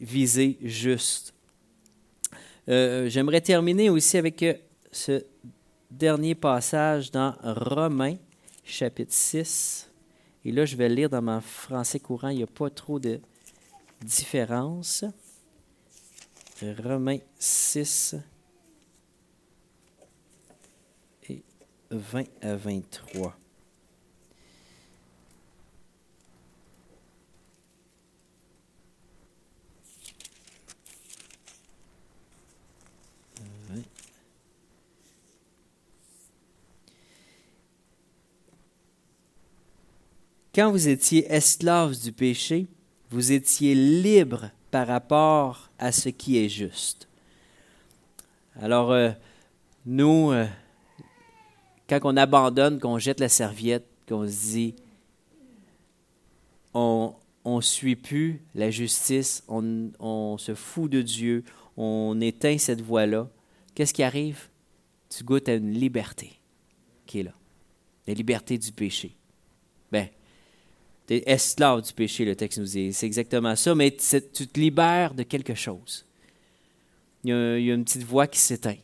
viser 0.00 0.58
juste. 0.62 1.34
Euh, 2.68 3.08
J'aimerais 3.08 3.40
terminer 3.40 3.90
aussi 3.90 4.16
avec 4.16 4.42
euh, 4.42 4.54
ce 4.90 5.24
dernier 5.90 6.34
passage 6.34 7.10
dans 7.10 7.34
Romains, 7.42 8.16
chapitre 8.64 9.12
6. 9.12 9.90
Et 10.44 10.52
là, 10.52 10.64
je 10.64 10.76
vais 10.76 10.88
lire 10.88 11.08
dans 11.08 11.22
mon 11.22 11.40
français 11.40 12.00
courant. 12.00 12.28
Il 12.28 12.38
n'y 12.38 12.42
a 12.42 12.48
pas 12.48 12.70
trop 12.70 12.98
de 12.98 13.20
différence. 14.04 15.04
Romains 16.62 17.18
6 17.38 18.16
et 21.28 21.42
20 21.90 22.24
à 22.40 22.56
23. 22.56 23.36
Quand 40.54 40.70
vous 40.70 40.88
étiez 40.88 41.30
esclaves 41.30 42.00
du 42.00 42.12
péché, 42.12 42.66
vous 43.10 43.30
étiez 43.30 43.74
libres 43.74 44.50
par 44.70 44.86
rapport 44.86 45.70
à 45.78 45.92
ce 45.92 46.08
qui 46.08 46.38
est 46.38 46.48
juste. 46.48 47.08
Alors, 48.60 48.92
euh, 48.92 49.10
nous, 49.84 50.32
euh, 50.32 50.46
quand 51.88 52.00
on 52.04 52.16
abandonne, 52.16 52.80
qu'on 52.80 52.98
jette 52.98 53.20
la 53.20 53.28
serviette, 53.28 53.86
qu'on 54.08 54.26
se 54.26 54.50
dit, 54.52 54.74
on 56.74 57.14
ne 57.44 57.60
suit 57.60 57.96
plus 57.96 58.42
la 58.54 58.70
justice, 58.70 59.42
on, 59.48 59.90
on 59.98 60.36
se 60.36 60.54
fout 60.54 60.90
de 60.90 61.00
Dieu, 61.00 61.44
on 61.76 62.20
éteint 62.20 62.58
cette 62.58 62.82
voie-là, 62.82 63.28
qu'est-ce 63.74 63.94
qui 63.94 64.02
arrive? 64.02 64.48
Tu 65.08 65.24
goûtes 65.24 65.48
à 65.48 65.54
une 65.54 65.72
liberté 65.72 66.40
qui 67.06 67.20
est 67.20 67.22
là, 67.22 67.34
la 68.06 68.14
liberté 68.14 68.58
du 68.58 68.72
péché. 68.72 69.16
Tu 71.06 71.14
es 71.14 71.22
esclave 71.26 71.82
du 71.82 71.92
péché, 71.92 72.24
le 72.24 72.34
texte 72.34 72.58
nous 72.58 72.64
dit. 72.64 72.92
C'est 72.92 73.06
exactement 73.06 73.54
ça, 73.56 73.74
mais 73.74 73.90
tu 73.90 74.46
te 74.46 74.60
libères 74.60 75.14
de 75.14 75.22
quelque 75.22 75.54
chose. 75.54 76.04
Il 77.24 77.30
y 77.30 77.32
a, 77.32 77.58
il 77.58 77.64
y 77.64 77.70
a 77.70 77.74
une 77.74 77.84
petite 77.84 78.04
voix 78.04 78.26
qui 78.26 78.38
s'éteint. 78.38 78.76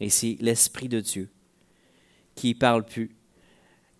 Et 0.00 0.10
c'est 0.10 0.36
l'Esprit 0.40 0.88
de 0.88 1.00
Dieu 1.00 1.28
qui 2.34 2.54
parle 2.54 2.84
plus. 2.84 3.10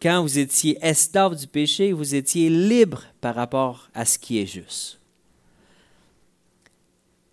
Quand 0.03 0.23
vous 0.23 0.39
étiez 0.39 0.77
esclave 0.83 1.37
du 1.37 1.47
péché, 1.47 1.93
vous 1.93 2.15
étiez 2.15 2.51
libre 2.51 3.05
par 3.21 3.35
rapport 3.35 3.89
à 3.95 4.05
ce 4.05 4.19
qui 4.19 4.39
est 4.39 4.47
juste. 4.47 5.01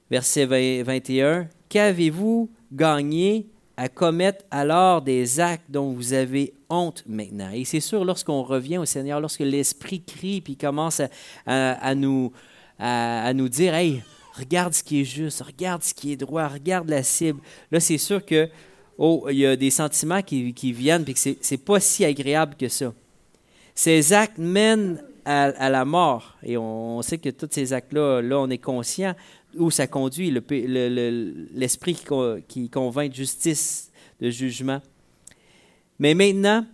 Verset 0.09 0.45
20 0.45 0.83
21. 0.83 1.49
Qu'avez-vous 1.69 2.49
gagné 2.71 3.47
à 3.77 3.89
commettre 3.89 4.45
alors 4.51 5.01
des 5.01 5.39
actes 5.39 5.69
dont 5.69 5.91
vous 5.91 6.13
avez 6.13 6.53
honte 6.71 7.03
maintenant? 7.07 7.51
Et 7.53 7.65
c'est 7.65 7.79
sûr, 7.79 8.03
lorsqu'on 8.05 8.43
revient 8.43 8.77
au 8.77 8.85
Seigneur, 8.85 9.19
lorsque 9.19 9.41
l'Esprit 9.41 10.01
crie 10.01 10.41
puis 10.41 10.55
commence 10.55 11.01
à, 11.45 11.95
nous, 11.95 12.31
à, 12.79 13.33
nous 13.33 13.49
dire 13.49 13.75
Hey, 13.75 14.01
regarde 14.33 14.73
ce 14.73 14.83
qui 14.83 15.01
est 15.01 15.05
juste, 15.05 15.41
regarde 15.41 15.83
ce 15.83 15.93
qui 15.93 16.11
est 16.13 16.17
droit, 16.17 16.47
regarde 16.47 16.89
la 16.89 17.03
cible. 17.03 17.39
Là, 17.71 17.79
c'est 17.79 17.97
sûr 17.97 18.25
que 18.25 18.49
oh, 18.97 19.27
il 19.29 19.37
y 19.37 19.45
a 19.45 19.55
des 19.55 19.69
sentiments 19.69 20.21
qui, 20.21 20.53
qui 20.53 20.71
viennent 20.71 21.03
puis 21.03 21.13
que 21.13 21.19
c'est, 21.19 21.57
pas 21.57 21.79
si 21.79 22.05
agréable 22.05 22.55
que 22.55 22.69
ça. 22.69 22.93
Ces 23.75 24.13
actes 24.13 24.37
mènent 24.37 25.01
à, 25.25 25.69
la 25.69 25.85
mort. 25.85 26.37
Et 26.43 26.57
on, 26.57 27.01
sait 27.01 27.17
que 27.17 27.29
tous 27.29 27.47
ces 27.51 27.73
actes-là, 27.73 28.21
là, 28.21 28.39
on 28.39 28.49
est 28.49 28.57
conscient 28.57 29.15
où 29.55 29.69
ça 29.69 29.87
conduit, 29.87 30.31
le 30.31 30.41
pé- 30.41 30.65
le- 30.67 31.47
l'esprit 31.53 31.95
qui, 31.95 32.05
qui 32.47 32.69
convainc 32.69 33.11
de 33.11 33.15
justice, 33.15 33.91
de 34.19 34.29
jugement. 34.29 34.81
Mais 36.01 36.15
maintenant, 36.15 36.65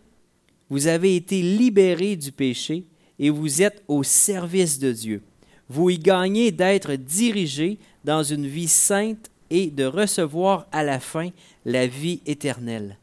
vous 0.70 0.88
avez 0.88 1.18
été 1.18 1.42
libérés 1.42 2.16
du 2.16 2.32
péché 2.32 2.86
et 3.20 3.30
vous 3.30 3.62
êtes 3.62 3.84
au 3.90 4.02
service 4.02 4.80
de 4.80 4.94
Dieu. 4.94 5.22
Vous 5.68 5.90
y 5.90 6.00
gagnez 6.00 6.50
d'être 6.54 6.94
dirigés 6.94 7.78
dans 8.06 8.24
une 8.24 8.48
vie 8.48 8.70
sainte 8.70 9.30
et 9.50 9.70
de 9.70 9.84
recevoir 9.84 10.66
à 10.72 10.82
la 10.82 11.02
fin 11.02 11.32
la 11.66 11.88
vie 11.88 12.22
éternelle. 12.26 12.98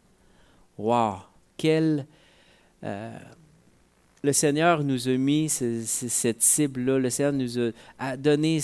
Wow! 0.79 1.17
Quel. 1.59 2.07
Euh, 2.83 3.19
le 4.23 4.33
Seigneur 4.33 4.83
nous 4.83 5.07
a 5.07 5.17
mis 5.19 5.51
cette 5.51 6.41
cible-là. 6.41 7.01
Le 7.01 7.11
Seigneur 7.11 7.35
nous 7.35 7.73
a, 7.99 8.17
donné 8.17 8.61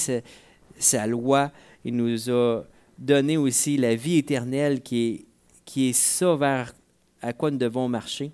sa 0.79 1.07
loi. 1.07 1.53
Il 1.85 1.95
nous 1.95 2.31
a 2.31 2.63
donné 2.99 3.37
aussi 3.37 3.77
la 3.77 3.95
vie 3.95 4.17
éternelle 4.17 4.81
qui 4.81 5.09
est, 5.09 5.25
qui 5.67 5.91
est 5.91 5.93
ça 5.93 6.35
vers 6.37 6.73
à 7.23 7.33
quoi 7.33 7.51
nous 7.51 7.59
devons 7.59 7.89
marcher. 7.89 8.33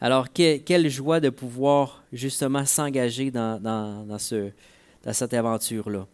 Alors, 0.00 0.32
quelle 0.32 0.88
joie 0.88 1.20
de 1.20 1.30
pouvoir 1.30 2.04
justement 2.12 2.66
s'engager 2.66 3.30
dans, 3.30 4.18
ce, 4.18 4.50
dans 5.02 5.12
cette 5.12 5.34
aventure-là. 5.34 6.06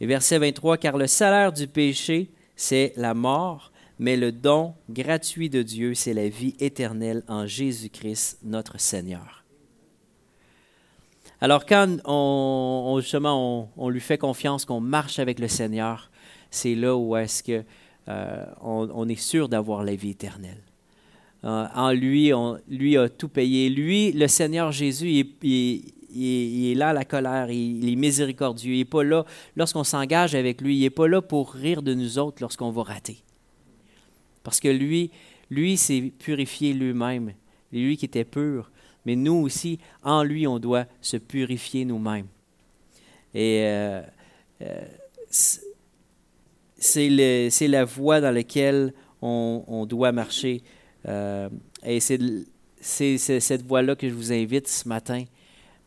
Et 0.00 0.06
verset 0.06 0.38
23, 0.38 0.78
car 0.78 0.96
le 0.96 1.06
salaire 1.06 1.52
du 1.52 1.68
péché, 1.68 2.30
c'est 2.56 2.92
la 2.96 3.14
mort, 3.14 3.70
mais 3.98 4.16
le 4.16 4.32
don 4.32 4.74
gratuit 4.90 5.48
de 5.48 5.62
Dieu, 5.62 5.94
c'est 5.94 6.14
la 6.14 6.28
vie 6.28 6.56
éternelle 6.58 7.22
en 7.28 7.46
Jésus-Christ, 7.46 8.38
notre 8.42 8.80
Seigneur. 8.80 9.44
Alors 11.40 11.66
quand 11.66 11.98
on, 12.04 12.98
justement 13.00 13.68
on, 13.76 13.88
lui 13.88 14.00
fait 14.00 14.18
confiance, 14.18 14.64
qu'on 14.64 14.80
marche 14.80 15.18
avec 15.18 15.40
le 15.40 15.48
Seigneur, 15.48 16.10
c'est 16.50 16.76
là 16.76 16.96
où 16.96 17.16
est-ce 17.16 17.42
que 17.42 17.64
euh, 18.08 18.44
on, 18.60 19.08
est 19.08 19.20
sûr 19.20 19.48
d'avoir 19.48 19.84
la 19.84 19.94
vie 19.94 20.10
éternelle. 20.10 20.60
Euh, 21.44 21.66
en 21.74 21.92
lui, 21.92 22.32
on, 22.34 22.58
lui 22.68 22.96
a 22.96 23.08
tout 23.08 23.28
payé. 23.28 23.68
Lui, 23.68 24.12
le 24.12 24.26
Seigneur 24.28 24.72
Jésus, 24.72 25.26
il, 25.42 26.70
est 26.70 26.74
là 26.74 26.90
à 26.90 26.92
la 26.92 27.04
colère, 27.04 27.50
il, 27.50 27.88
est 27.88 27.96
miséricordieux. 27.96 28.74
Il 28.74 28.78
n'est 28.78 28.84
pas 28.84 29.04
là 29.04 29.24
lorsqu'on 29.56 29.84
s'engage 29.84 30.34
avec 30.34 30.60
lui. 30.60 30.76
Il 30.76 30.80
n'est 30.82 30.90
pas 30.90 31.08
là 31.08 31.22
pour 31.22 31.52
rire 31.52 31.82
de 31.82 31.94
nous 31.94 32.18
autres 32.18 32.38
lorsqu'on 32.40 32.70
va 32.70 32.82
rater. 32.82 33.18
Parce 34.42 34.58
que 34.58 34.68
lui, 34.68 35.10
lui 35.50 35.76
s'est 35.76 36.12
purifié 36.18 36.72
lui-même. 36.72 37.32
Lui 37.72 37.96
qui 37.96 38.04
était 38.04 38.24
pur. 38.24 38.70
Mais 39.06 39.16
nous 39.16 39.34
aussi, 39.34 39.78
en 40.02 40.22
lui, 40.22 40.46
on 40.46 40.58
doit 40.58 40.86
se 41.00 41.16
purifier 41.16 41.84
nous-mêmes. 41.84 42.26
Et 43.34 43.62
euh, 43.62 44.02
euh, 46.96 47.48
c'est 47.50 47.68
la 47.68 47.84
voie 47.84 48.20
dans 48.20 48.30
laquelle 48.30 48.92
on, 49.20 49.86
doit 49.86 50.12
marcher. 50.12 50.62
Euh, 51.08 51.48
et 51.84 52.00
c'est 52.00 53.18
cette 53.18 53.62
voie-là 53.62 53.94
que 53.94 54.08
je 54.08 54.14
vous 54.14 54.32
invite 54.32 54.68
ce 54.68 54.88
matin 54.88 55.24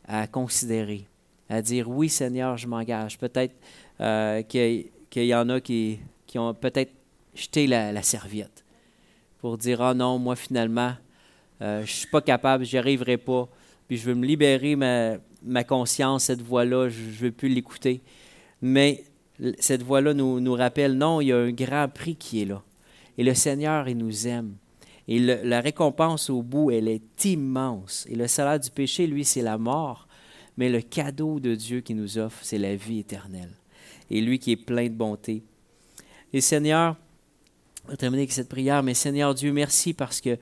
à 0.07 0.27
considérer, 0.27 1.05
à 1.49 1.61
dire 1.61 1.89
oui 1.89 2.09
Seigneur, 2.09 2.57
je 2.57 2.67
m'engage. 2.67 3.17
Peut-être 3.17 3.55
qu'il 4.47 5.25
y 5.25 5.35
en 5.35 5.49
a 5.49 5.59
qui, 5.59 5.99
qui 6.27 6.39
ont 6.39 6.53
peut-être 6.53 6.91
jeter 7.35 7.67
la, 7.67 8.01
serviette 8.01 8.63
pour 9.39 9.57
dire 9.57 9.81
Ah 9.81 9.93
non, 9.93 10.17
moi 10.17 10.35
finalement, 10.35 10.93
euh, 11.61 11.77
je 11.79 11.91
ne 11.91 11.97
suis 11.97 12.07
pas 12.07 12.21
capable, 12.21 12.65
j'y 12.65 12.77
arriverai 12.77 13.17
pas, 13.17 13.47
puis 13.87 13.97
je 13.97 14.05
veux 14.05 14.15
me 14.15 14.25
libérer 14.25 14.75
ma, 14.75 15.17
ma 15.43 15.63
conscience, 15.63 16.25
cette 16.25 16.41
voix-là, 16.41 16.89
je 16.89 17.01
ne 17.01 17.11
veux 17.11 17.31
plus 17.31 17.49
l'écouter. 17.49 18.01
Mais 18.61 19.03
cette 19.59 19.83
voix-là 19.83 20.13
nous, 20.13 20.39
nous, 20.39 20.53
rappelle 20.53 20.93
non, 20.93 21.21
il 21.21 21.27
y 21.27 21.31
a 21.31 21.37
un 21.37 21.51
grand 21.51 21.87
prix 21.93 22.15
qui 22.15 22.41
est 22.41 22.45
là. 22.45 22.61
Et 23.17 23.23
le 23.23 23.33
Seigneur, 23.33 23.87
il 23.87 23.97
nous 23.97 24.27
aime. 24.27 24.55
Et 25.07 25.19
la 25.19 25.61
récompense 25.61 26.29
au 26.29 26.41
bout, 26.41 26.71
elle 26.71 26.87
est 26.87 27.25
immense. 27.25 28.07
Et 28.09 28.15
le 28.15 28.27
salaire 28.27 28.59
du 28.59 28.71
péché, 28.71 29.05
lui, 29.05 29.23
c'est 29.23 29.41
la 29.41 29.57
mort. 29.57 30.07
Mais 30.57 30.69
le 30.69 30.81
cadeau 30.81 31.39
de 31.39 31.53
Dieu 31.53 31.81
qui 31.81 31.93
nous 31.93 32.17
offre, 32.17 32.39
c'est 32.41 32.57
la 32.57 32.75
vie 32.75 32.99
éternelle. 32.99 33.51
Et 34.09 34.21
lui 34.21 34.39
qui 34.39 34.53
est 34.53 34.57
plein 34.57 34.85
de 34.85 34.95
bonté. 34.95 35.43
Et 36.33 36.41
Seigneur, 36.41 36.95
on 37.85 37.91
va 37.91 37.97
terminer 37.97 38.23
avec 38.23 38.31
cette 38.31 38.49
prière, 38.49 38.81
mais 38.81 38.93
Seigneur 38.93 39.35
Dieu, 39.35 39.53
merci 39.53 39.93
parce 39.93 40.21
que 40.21 40.37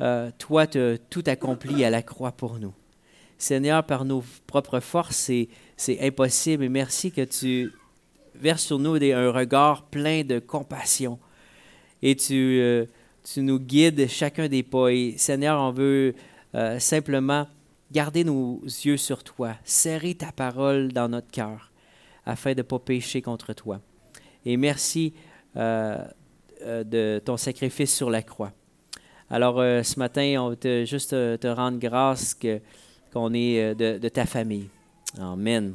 euh, 0.00 0.30
toi, 0.38 0.66
tu 0.66 0.98
tout 1.10 1.22
accompli 1.26 1.84
à 1.84 1.90
la 1.90 2.02
croix 2.02 2.32
pour 2.32 2.58
nous. 2.58 2.74
Seigneur, 3.38 3.84
par 3.84 4.04
nos 4.04 4.24
propres 4.46 4.80
forces, 4.80 5.30
c'est 5.76 6.00
impossible. 6.00 6.64
Et 6.64 6.68
merci 6.68 7.12
que 7.12 7.22
tu 7.22 7.72
verses 8.34 8.64
sur 8.64 8.78
nous 8.78 8.94
un 8.94 9.30
regard 9.30 9.84
plein 9.86 10.22
de 10.24 10.38
compassion. 10.38 11.18
Et 12.02 12.16
tu, 12.16 12.58
euh, 12.60 12.86
tu 13.22 13.42
nous 13.42 13.58
guides 13.58 14.08
chacun 14.08 14.48
des 14.48 14.62
pas. 14.62 14.88
Et 14.88 15.14
Seigneur, 15.16 15.60
on 15.60 15.70
veut 15.70 16.14
euh, 16.54 16.78
simplement 16.78 17.46
garder 17.90 18.24
nos 18.24 18.60
yeux 18.64 18.96
sur 18.96 19.22
toi, 19.22 19.54
serrer 19.64 20.14
ta 20.14 20.32
parole 20.32 20.92
dans 20.92 21.08
notre 21.08 21.30
cœur, 21.30 21.70
afin 22.24 22.52
de 22.52 22.58
ne 22.58 22.62
pas 22.62 22.78
pécher 22.78 23.22
contre 23.22 23.52
toi. 23.52 23.80
Et 24.44 24.56
merci 24.56 25.12
euh, 25.56 26.04
de 26.60 27.20
ton 27.24 27.36
sacrifice 27.36 27.94
sur 27.94 28.10
la 28.10 28.22
croix. 28.22 28.52
Alors, 29.30 29.56
ce 29.56 29.98
matin, 29.98 30.36
on 30.40 30.50
veut 30.50 30.84
juste 30.84 31.10
te, 31.10 31.46
rendre 31.46 31.78
grâce 31.78 32.34
qu'on 32.34 33.32
est 33.32 33.62
euh, 33.62 33.98
de, 33.98 34.08
ta 34.08 34.26
famille. 34.26 34.68
Amen. 35.18 35.74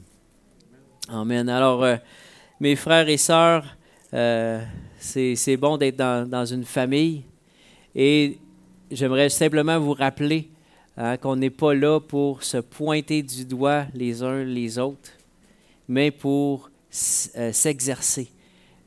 Amen. 1.09 1.49
Alors, 1.49 1.83
mes 2.59 2.75
frères 2.75 3.07
et 3.09 3.17
sœurs, 3.17 3.77
c'est 4.99 5.57
bon 5.57 5.77
d'être 5.77 5.97
dans, 5.97 6.45
une 6.45 6.65
famille 6.65 7.23
et 7.95 8.37
j'aimerais 8.91 9.29
simplement 9.29 9.79
vous 9.79 9.93
rappeler 9.93 10.49
hein, 10.97 11.17
qu'on 11.17 11.35
n'est 11.35 11.49
pas 11.49 11.73
là 11.73 11.99
pour 11.99 12.43
se 12.43 12.57
pointer 12.57 13.23
du 13.23 13.45
doigt 13.45 13.85
les 13.93 14.23
uns 14.23 14.43
les 14.43 14.79
autres, 14.79 15.11
mais 15.87 16.11
pour 16.11 16.69
s'exercer 16.89 18.29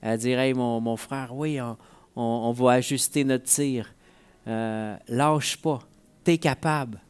à 0.02 0.16
dire 0.16 0.38
Hey, 0.38 0.54
mon, 0.54 0.80
mon 0.80 0.96
frère, 0.96 1.34
oui, 1.34 1.58
on, 2.16 2.52
va 2.52 2.72
ajuster 2.72 3.24
notre 3.24 3.44
tir. 3.44 3.92
Euh, 4.46 4.96
lâche 5.08 5.56
pas. 5.56 5.80
Tu 6.24 6.32
es 6.32 6.38
capable. 6.38 7.00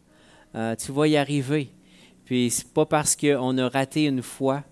Euh, 0.55 0.75
tu 0.77 0.93
vas 0.93 1.07
y 1.07 1.17
arriver. 1.17 1.71
Puis 2.25 2.51
c'est 2.51 2.73
pas 2.73 2.87
parce 2.87 3.17
qu'on 3.17 3.57
a 3.59 3.69
raté 3.69 4.05
une 4.05 4.23
fois 4.23 4.63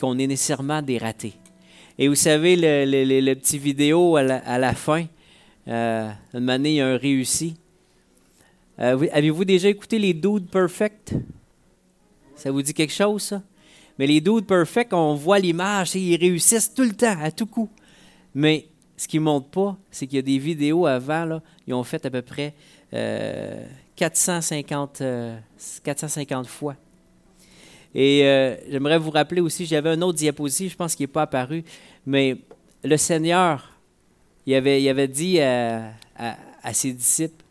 qu'on 0.00 0.18
est 0.18 0.26
nécessairement 0.26 0.82
des 0.82 0.98
ratés. 0.98 1.34
Et 1.98 2.08
vous 2.08 2.14
savez, 2.14 2.56
le, 2.56 3.34
petit 3.34 3.58
vidéo 3.58 4.16
à 4.16 4.22
la, 4.58 4.74
fin, 4.74 5.06
euh, 5.68 6.10
une 6.34 6.64
il 6.64 6.72
y 6.72 6.80
a 6.80 6.88
un 6.88 6.96
réussi. 6.96 7.56
Avez-vous 8.78 9.44
déjà 9.44 9.68
écouté 9.68 9.98
les 9.98 10.12
Dudes 10.12 10.48
Perfect? 10.50 11.14
Ça 12.34 12.50
vous 12.50 12.60
dit 12.60 12.74
quelque 12.74 12.92
chose, 12.92 13.22
ça? 13.22 13.42
Mais 13.98 14.06
les 14.06 14.20
Dudes 14.20 14.46
Perfect, 14.46 14.92
on 14.92 15.14
voit 15.14 15.38
l'image, 15.38 15.94
ils 15.94 16.16
réussissent 16.16 16.74
tout 16.74 16.82
le 16.82 16.92
temps, 16.92 17.16
à 17.22 17.30
tout 17.30 17.46
coup. 17.46 17.70
Mais 18.34 18.66
ce 18.98 19.08
qui 19.08 19.18
ne 19.18 19.24
montre 19.24 19.48
pas, 19.48 19.76
c'est 19.90 20.06
qu'il 20.06 20.16
y 20.16 20.18
a 20.18 20.22
des 20.22 20.38
vidéos 20.38 20.86
avant, 20.86 21.24
là, 21.24 21.42
ils 21.66 21.72
ont 21.72 21.84
fait 21.84 22.04
à 22.04 22.10
peu 22.10 22.20
près 22.20 22.52
450, 23.96 25.00
euh, 25.00 25.38
450 25.82 26.44
euh, 26.44 26.48
fois. 26.48 26.76
Et 27.98 28.26
euh, 28.26 28.54
j'aimerais 28.70 28.98
vous 28.98 29.10
rappeler 29.10 29.40
aussi, 29.40 29.64
j'avais 29.64 29.88
un 29.88 30.02
autre 30.02 30.18
diapositive, 30.18 30.70
je 30.70 30.76
pense 30.76 30.94
qu'il 30.94 31.04
n'est 31.04 31.12
pas 31.12 31.22
apparu, 31.22 31.64
mais 32.04 32.36
le 32.84 32.98
Seigneur, 32.98 33.72
il 34.44 34.54
avait, 34.54 34.82
il 34.82 34.88
avait 34.90 35.08
dit 35.08 35.40
à, 35.40 35.94
ses 36.74 36.92
disciples, 36.92 37.42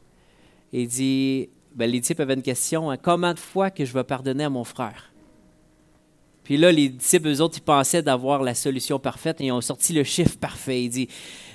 il 0.71 0.87
dit, 0.87 1.49
ben, 1.73 1.89
les 1.89 1.99
disciples 1.99 2.21
avaient 2.21 2.35
une 2.35 2.43
question, 2.43 2.91
hein, 2.91 2.97
combien 2.97 3.33
de 3.33 3.39
fois 3.39 3.71
que 3.71 3.83
je 3.85 3.91
vais 3.91 4.03
pardonner 4.03 4.43
à 4.43 4.51
mon 4.51 4.63
frère? 4.63 5.11
Puis 6.43 6.57
là, 6.57 6.71
les 6.71 6.89
disciples, 6.89 7.27
eux 7.29 7.41
autres, 7.41 7.57
ils 7.57 7.63
pensaient 7.63 8.03
d'avoir 8.03 8.43
la 8.43 8.53
solution 8.53 8.99
parfaite 8.99 9.41
et 9.41 9.45
ils 9.45 9.51
ont 9.51 9.61
sorti 9.61 9.93
le 9.93 10.03
chiffre 10.03 10.37
parfait. 10.37 10.83
Ils 10.83 10.89
disent, 10.89 11.07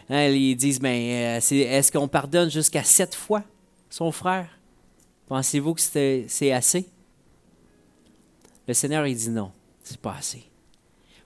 hein, 0.08 0.26
ils 0.26 0.56
disent 0.56 0.80
ben, 0.80 1.38
euh, 1.38 1.38
est-ce 1.38 1.92
qu'on 1.92 2.08
pardonne 2.08 2.50
jusqu'à 2.50 2.82
sept 2.82 3.14
fois 3.14 3.44
son 3.88 4.10
frère? 4.10 4.48
Pensez-vous 5.28 5.74
que 5.74 5.80
c'est 5.80 6.50
assez? 6.50 6.88
Le 8.70 8.74
Seigneur, 8.74 9.04
il 9.04 9.16
dit 9.16 9.30
non, 9.30 9.50
c'est 9.82 9.98
pas 9.98 10.14
assez. 10.14 10.44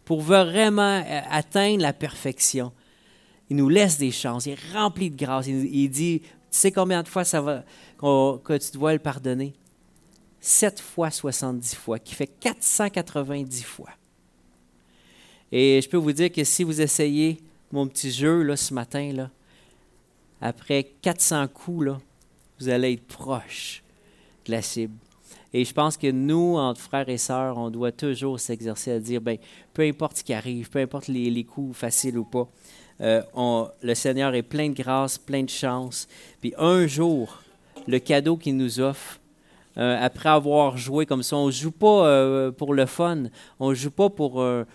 Pour 0.06 0.22
vraiment 0.22 1.02
euh, 1.06 1.20
atteindre 1.30 1.82
la 1.82 1.92
perfection, 1.92 2.72
il 3.50 3.56
nous 3.56 3.68
laisse 3.68 3.98
des 3.98 4.12
chances, 4.12 4.46
il 4.46 4.52
est 4.52 4.72
rempli 4.72 5.10
de 5.10 5.16
grâce. 5.16 5.46
Il, 5.46 5.90
dit, 5.90 6.20
tu 6.20 6.28
sais 6.48 6.72
combien 6.72 7.02
de 7.02 7.08
fois 7.08 7.22
ça 7.22 7.42
va, 7.42 7.62
que 7.98 8.56
tu 8.56 8.70
dois 8.72 8.94
le 8.94 8.98
pardonner? 8.98 9.52
7 10.40 10.80
fois 10.80 11.10
70 11.10 11.74
fois, 11.74 11.98
qui 11.98 12.14
fait 12.14 12.28
490 12.28 13.62
fois. 13.62 13.90
Et 15.52 15.82
je 15.82 15.88
peux 15.90 15.98
vous 15.98 16.12
dire 16.12 16.32
que 16.32 16.44
si 16.44 16.64
vous 16.64 16.80
essayez 16.80 17.42
mon 17.70 17.86
petit 17.88 18.10
jeu 18.10 18.42
là, 18.42 18.56
ce 18.56 18.72
matin, 18.72 19.12
là, 19.12 19.30
après 20.40 20.94
400 21.02 21.48
coups, 21.48 21.90
vous 22.58 22.70
allez 22.70 22.94
être 22.94 23.06
proche 23.06 23.82
de 24.46 24.52
la 24.52 24.62
cible. 24.62 24.94
Et 25.56 25.64
je 25.64 25.72
pense 25.72 25.96
que 25.96 26.10
nous, 26.10 26.56
entre 26.56 26.80
frères 26.80 27.08
et 27.08 27.16
sœurs, 27.16 27.58
on 27.58 27.70
doit 27.70 27.92
toujours 27.92 28.40
s'exercer 28.40 28.90
à 28.90 28.98
dire, 28.98 29.20
ben, 29.20 29.38
peu 29.72 29.82
importe 29.82 30.16
ce 30.18 30.24
qui 30.24 30.34
arrive, 30.34 30.68
peu 30.68 30.80
importe 30.80 31.06
les, 31.06 31.44
coups 31.44 31.78
faciles 31.78 32.18
ou 32.18 32.24
pas, 32.24 32.48
euh, 33.00 33.22
le 33.80 33.94
Seigneur 33.94 34.34
est 34.34 34.42
plein 34.42 34.68
de 34.68 34.74
grâce, 34.74 35.16
plein 35.16 35.44
de 35.44 35.48
chance. 35.48 36.08
Puis 36.40 36.52
un 36.58 36.88
jour, 36.88 37.40
le 37.86 38.00
cadeau 38.00 38.36
qu'il 38.36 38.56
nous 38.56 38.80
offre, 38.80 39.20
euh, 39.78 39.96
après 40.00 40.28
avoir 40.28 40.76
joué 40.76 41.06
comme 41.06 41.22
ça. 41.22 41.36
On 41.36 41.46
ne 41.46 41.52
joue 41.52 41.70
pas 41.70 42.06
euh, 42.06 42.50
pour 42.50 42.74
le 42.74 42.86
fun, 42.86 43.24
on 43.60 43.70
ne 43.70 43.74
joue 43.74 43.92
pas 43.92 44.10
pour 44.10 44.42
un, 44.42 44.66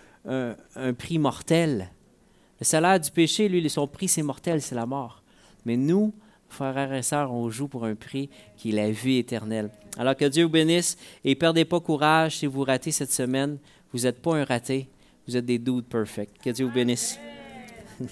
prix 0.97 1.19
mortel, 1.19 1.89
Le 2.61 2.65
salaire 2.65 3.01
du 3.01 3.11
péché, 3.11 3.49
lui, 3.49 3.69
son 3.69 3.85
prix, 3.85 4.07
c'est 4.07 4.23
mortel, 4.23 4.61
c'est 4.61 4.75
la 4.75 4.85
mort. 4.85 5.23
Mais 5.65 5.75
nous, 5.75 6.13
frères 6.49 6.93
et 6.93 7.01
sœurs, 7.01 7.31
on 7.31 7.49
joue 7.49 7.67
pour 7.67 7.85
un 7.85 7.95
prix 7.95 8.29
qui 8.57 8.69
est 8.69 8.73
la 8.73 8.91
vie 8.91 9.17
éternelle. 9.17 9.69
Alors 9.97 10.15
que 10.15 10.25
Dieu 10.25 10.43
vous 10.43 10.49
bénisse 10.49 10.97
et 11.23 11.35
perdez 11.35 11.65
pas 11.65 11.79
courage 11.79 12.37
si 12.37 12.45
vous 12.45 12.63
ratez 12.63 12.91
cette 12.91 13.11
semaine. 13.11 13.57
Vous 13.93 14.01
n'êtes 14.01 14.21
pas 14.21 14.35
un 14.35 14.43
raté, 14.43 14.89
vous 15.27 15.37
êtes 15.37 15.45
des 15.45 15.59
dudes 15.59 15.85
perfect. 15.85 16.41
Que 16.41 16.49
Dieu 16.49 16.65
vous 16.65 16.73
bénisse. 16.73 17.19